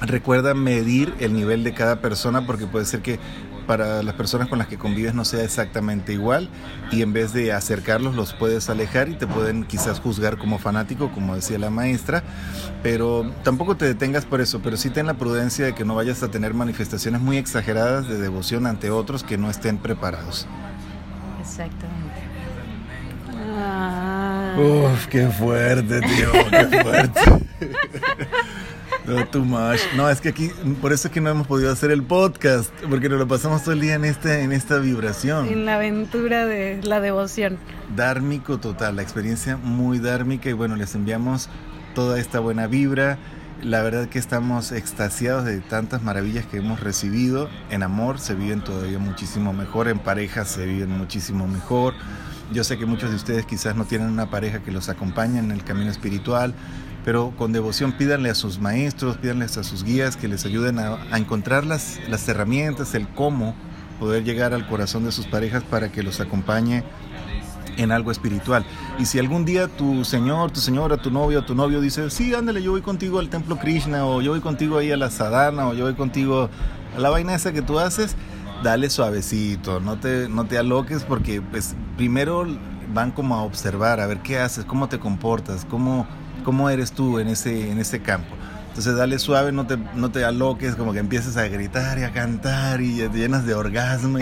[0.01, 3.19] recuerda medir el nivel de cada persona porque puede ser que
[3.65, 6.49] para las personas con las que convives no sea exactamente igual
[6.91, 11.11] y en vez de acercarlos los puedes alejar y te pueden quizás juzgar como fanático,
[11.11, 12.23] como decía la maestra,
[12.81, 16.23] pero tampoco te detengas por eso, pero sí ten la prudencia de que no vayas
[16.23, 20.47] a tener manifestaciones muy exageradas de devoción ante otros que no estén preparados.
[21.39, 21.92] Exactamente.
[24.57, 27.21] Uf, qué fuerte, tío, qué fuerte.
[29.05, 29.81] No, too much.
[29.97, 30.49] No, es que aquí,
[30.81, 33.73] por eso es que no hemos podido hacer el podcast, porque nos lo pasamos todo
[33.73, 35.47] el día en, este, en esta vibración.
[35.47, 37.57] En la aventura de la devoción.
[37.95, 41.49] Dármico total, la experiencia muy dármica y bueno, les enviamos
[41.95, 43.17] toda esta buena vibra.
[43.61, 47.49] La verdad que estamos extasiados de tantas maravillas que hemos recibido.
[47.69, 51.93] En amor se viven todavía muchísimo mejor, en pareja se viven muchísimo mejor.
[52.51, 55.51] Yo sé que muchos de ustedes quizás no tienen una pareja que los acompañe en
[55.51, 56.53] el camino espiritual,
[57.05, 61.17] pero con devoción pídanle a sus maestros, pídanle a sus guías que les ayuden a,
[61.17, 63.55] encontrar las, las herramientas, el cómo
[63.99, 66.83] poder llegar al corazón de sus parejas para que los acompañe
[67.77, 68.65] en algo espiritual.
[68.99, 72.61] Y si algún día tu señor, tu señora, tu novio, tu novio dice, sí, ándale,
[72.61, 75.73] yo voy contigo al templo Krishna, o yo voy contigo ahí a la sadhana, o
[75.73, 76.49] yo voy contigo
[76.95, 78.15] a la vaina esa que tú haces,
[78.63, 82.47] dale suavecito, no te, no te aloques porque pues primero
[82.93, 86.07] van como a observar, a ver qué haces, cómo te comportas, cómo
[86.43, 88.35] cómo eres tú en ese, en ese campo.
[88.73, 92.11] Entonces dale suave, no te, no te aloques, como que empieces a gritar y a
[92.11, 94.17] cantar y te llenas de orgasmo.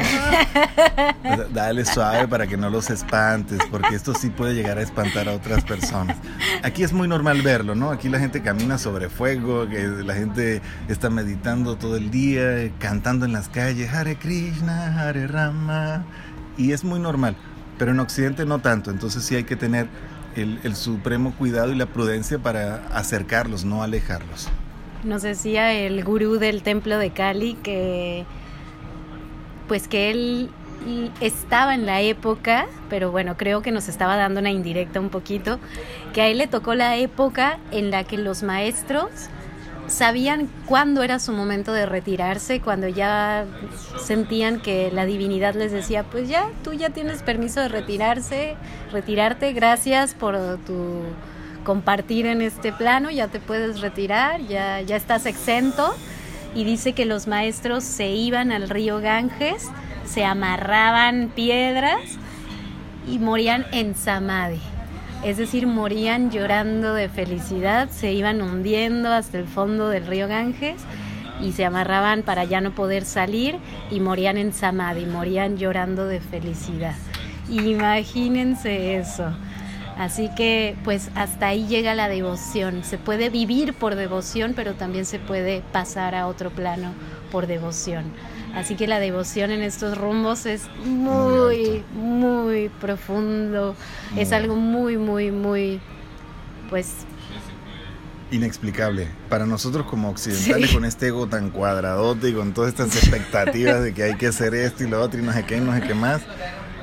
[1.53, 5.35] dale suave para que no los espantes, porque esto sí puede llegar a espantar a
[5.35, 6.17] otras personas.
[6.63, 7.91] Aquí es muy normal verlo, ¿no?
[7.91, 13.25] Aquí la gente camina sobre fuego, que la gente está meditando todo el día, cantando
[13.25, 16.03] en las calles, Hare Krishna, Hare Rama,
[16.57, 17.37] y es muy normal.
[17.77, 19.87] Pero en Occidente no tanto, entonces sí hay que tener
[20.35, 24.47] el, supremo cuidado y la prudencia para acercarlos, no alejarlos.
[25.03, 28.25] Nos decía el gurú del templo de Cali que
[29.67, 30.49] pues que él
[31.21, 35.59] estaba en la época, pero bueno, creo que nos estaba dando una indirecta un poquito,
[36.13, 39.09] que a él le tocó la época en la que los maestros
[39.91, 43.45] sabían cuándo era su momento de retirarse, cuando ya
[43.99, 48.55] sentían que la divinidad les decía, pues ya, tú ya tienes permiso de retirarse,
[48.91, 51.03] retirarte, gracias por tu
[51.63, 55.93] compartir en este plano, ya te puedes retirar, ya, ya estás exento.
[56.53, 59.69] Y dice que los maestros se iban al río Ganges,
[60.05, 62.01] se amarraban piedras
[63.07, 64.59] y morían en samadhi
[65.23, 70.81] es decir, morían llorando de felicidad, se iban hundiendo hasta el fondo del río Ganges
[71.41, 73.57] y se amarraban para ya no poder salir
[73.91, 76.95] y morían en samadhi, morían llorando de felicidad.
[77.49, 79.31] Imagínense eso.
[79.97, 82.83] Así que pues hasta ahí llega la devoción.
[82.83, 86.93] Se puede vivir por devoción, pero también se puede pasar a otro plano
[87.31, 88.05] por devoción.
[88.55, 93.75] Así que la devoción en estos rumbos es muy, muy, profundo.
[94.17, 95.79] Es algo muy, muy, muy,
[96.69, 97.05] pues...
[98.31, 99.07] Inexplicable.
[99.29, 103.93] Para nosotros como occidentales con este ego tan cuadradote y con todas estas expectativas de
[103.93, 105.93] que hay que hacer esto y lo otro y no sé qué no sé qué
[105.93, 106.21] más,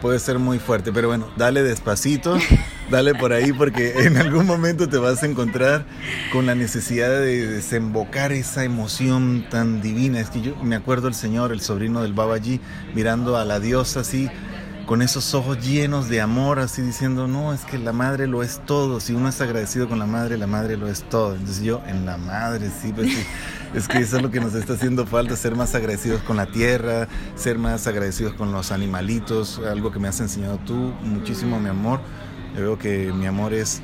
[0.03, 0.93] puede ser muy fuerte.
[0.93, 2.39] Pero bueno, dale despacito
[2.91, 5.84] dale por ahí porque en algún momento te vas a encontrar
[6.32, 10.20] con la necesidad de desembocar esa emoción tan divina.
[10.20, 12.61] Es que yo me acuerdo el señor, el sobrino del Babaji,
[12.95, 14.28] mirando a la diosa así,
[14.86, 18.62] con esos ojos llenos de amor, así diciendo, no, es que la madre lo es
[18.64, 19.01] todo.
[19.01, 21.34] Si uno es agradecido con la madre, la madre lo es todo.
[21.34, 23.22] Entonces yo, en la madre, sí, pues sí.
[23.74, 26.47] Es que eso es lo que nos está haciendo falta, ser más agradecidos con la
[26.47, 31.68] tierra, ser más agradecidos con los animalitos, algo que me has enseñado tú, muchísimo mi
[31.68, 32.01] amor
[32.57, 33.82] veo que mi amor es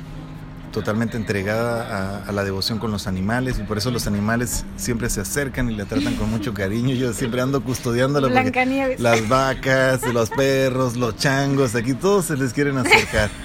[0.75, 5.21] totalmente entregada a, la devoción con los animales y por eso los animales siempre se
[5.21, 6.93] acercan y la tratan con mucho cariño.
[6.95, 12.53] Yo siempre ando custodiándola porque las vacas, los perros, los changos, aquí todos se les
[12.53, 13.29] quieren acercar.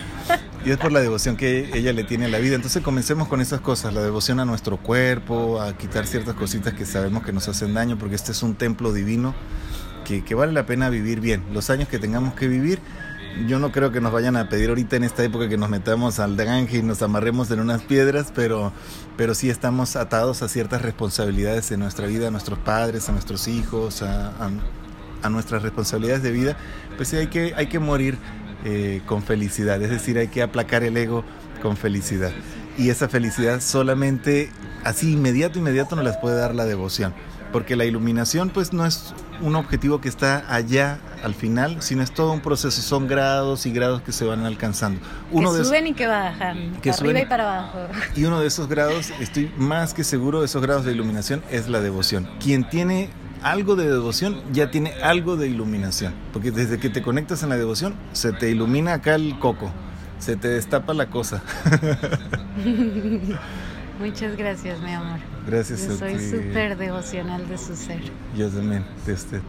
[0.63, 2.55] Y es por la devoción que ella le tiene a la vida.
[2.55, 6.85] Entonces comencemos con esas cosas, la devoción a nuestro cuerpo, a quitar ciertas cositas que
[6.85, 9.35] sabemos que nos hacen daño, porque este es un templo divino
[10.05, 11.43] que, que vale la pena vivir bien.
[11.55, 12.79] Los años que tengamos que vivir,
[13.47, 16.19] yo no creo que nos vayan a pedir ahorita en esta época que nos metamos
[16.19, 18.73] al Gange y nos amarremos en unas piedras, pero,
[19.17, 23.49] pero sí estamos atados a ciertas responsabilidades en nuestra vida, a nuestros padres, a nuestros
[23.49, 24.33] hijos, a,
[25.23, 26.57] a, nuestras responsabilidades de vida.
[26.97, 28.19] Pues sí, hay que, hay que morir
[28.65, 31.25] eh, con felicidad, es decir, hay que aplacar el ego
[31.63, 32.33] con felicidad.
[32.79, 34.51] Y esa felicidad solamente
[34.85, 37.15] así inmediato, inmediato nos las puede dar la devoción
[37.53, 42.13] porque la iluminación pues no es un objetivo que está allá al final, sino es
[42.13, 45.01] todo un proceso, son grados y grados que se van alcanzando.
[45.31, 47.79] Uno que suben y que bajan, que arriba y para abajo.
[48.17, 51.69] Y uno de esos grados, estoy más que seguro de esos grados de iluminación, es
[51.69, 52.29] la devoción.
[52.41, 53.11] Quien tiene
[53.43, 57.57] algo de devoción ya tiene algo de iluminación, porque desde que te conectas en la
[57.57, 59.73] devoción se te ilumina acá el coco,
[60.19, 61.43] se te destapa la cosa.
[64.01, 65.19] Muchas gracias, mi amor.
[65.51, 68.01] Gracias Yo soy súper devocional de su ser.
[68.37, 69.41] Yo también, de usted.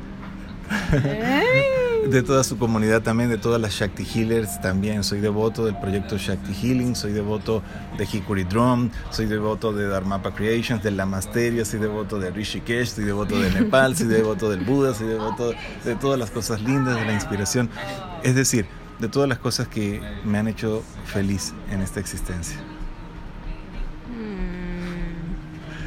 [2.10, 5.04] de toda su comunidad también, de todas las Shakti Healers también.
[5.04, 7.62] Soy devoto del proyecto Shakti Healing, soy devoto
[7.98, 13.04] de Hikuri Drum, soy devoto de Dharmapa Creations, de Lamasteria, soy devoto de Rishikesh, soy
[13.04, 15.54] devoto de Nepal, soy devoto del Buda, soy devoto
[15.86, 17.70] de todas las cosas lindas, de la inspiración.
[18.24, 18.66] Es decir,
[19.00, 22.58] de todas las cosas que me han hecho feliz en esta existencia.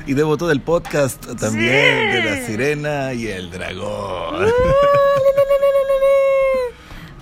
[0.07, 4.47] Y devoto del podcast también, de la sirena y el dragón.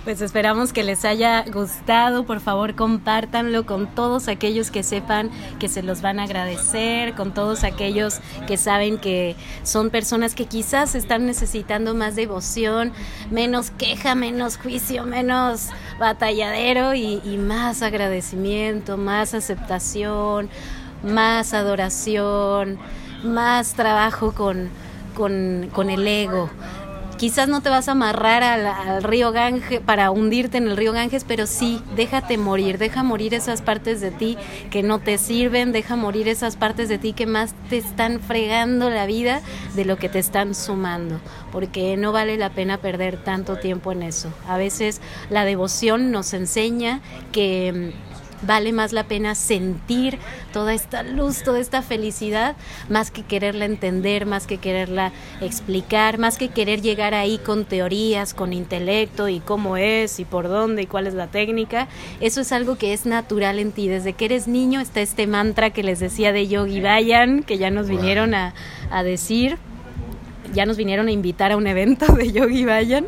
[0.03, 5.69] Pues esperamos que les haya gustado, por favor compártanlo con todos aquellos que sepan que
[5.69, 10.95] se los van a agradecer, con todos aquellos que saben que son personas que quizás
[10.95, 12.91] están necesitando más devoción,
[13.31, 15.69] menos queja, menos juicio, menos
[15.99, 20.49] batalladero y, y más agradecimiento, más aceptación,
[21.03, 22.77] más adoración,
[23.23, 24.69] más trabajo con,
[25.13, 26.49] con, el ego.
[27.17, 31.23] Quizás no te vas a amarrar al, río Ganges para hundirte en el río Ganges,
[31.23, 34.37] pero sí, déjate morir, deja morir esas partes de ti
[34.71, 38.89] que no te sirven, deja morir esas partes de ti que más te están fregando
[38.89, 39.41] la vida
[39.75, 41.19] de lo que te están sumando,
[41.51, 44.33] porque no vale la pena perder tanto tiempo en eso.
[44.47, 44.99] A veces
[45.29, 46.99] la devoción nos enseña
[47.31, 47.93] que
[48.45, 50.17] vale más la pena sentir
[50.51, 52.55] toda esta luz, toda esta felicidad,
[52.89, 58.33] más que quererla entender, más que quererla explicar, más que querer llegar ahí con teorías,
[58.33, 61.87] con intelecto y cómo es y por dónde y cuál es la técnica.
[62.19, 63.87] Eso es algo que es natural en ti.
[63.87, 67.71] Desde que eres niño está este mantra que les decía de Yogi Bayan, que ya
[67.71, 68.53] nos vinieron a,
[68.91, 69.57] a decir,
[70.53, 73.07] ya nos vinieron a invitar a un evento de Yogi Bayan.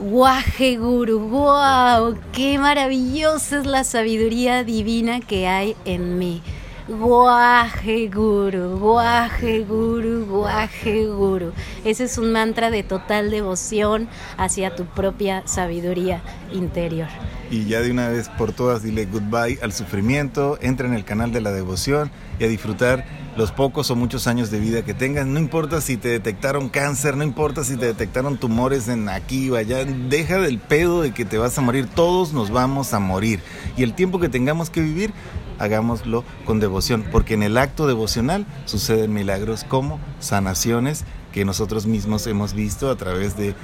[0.00, 6.40] Guaje Guru, wow, qué maravillosa es la sabiduría divina que hay en mí.
[6.86, 11.52] Guaje Guru, Guaje Guru, Guaje Guru.
[11.84, 16.22] Ese es un mantra de total devoción hacia tu propia sabiduría
[16.52, 17.08] interior.
[17.50, 21.32] Y ya de una vez por todas dile goodbye al sufrimiento, entra en el canal
[21.32, 23.04] de la devoción y a disfrutar
[23.38, 25.24] los pocos o muchos años de vida que tengas.
[25.24, 29.54] No importa si te detectaron cáncer, no importa si te detectaron tumores en aquí o
[29.54, 29.84] allá.
[29.84, 31.86] Deja del pedo de que te vas a morir.
[31.86, 33.40] Todos nos vamos a morir.
[33.76, 35.12] Y el tiempo que tengamos que vivir,
[35.60, 37.04] hagámoslo con devoción.
[37.12, 42.96] Porque en el acto devocional suceden milagros como sanaciones que nosotros mismos hemos visto a
[42.96, 43.54] través de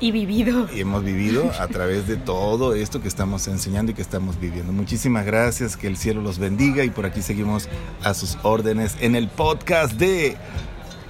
[0.00, 0.68] y vivido.
[0.74, 4.72] Y hemos vivido a través de todo esto que estamos enseñando y que estamos viviendo.
[4.72, 7.68] Muchísimas gracias, que el cielo los bendiga y por aquí seguimos
[8.02, 10.36] a sus órdenes en el podcast de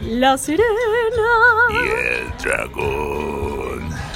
[0.01, 0.64] La Sirena
[1.70, 4.13] y el Dragón.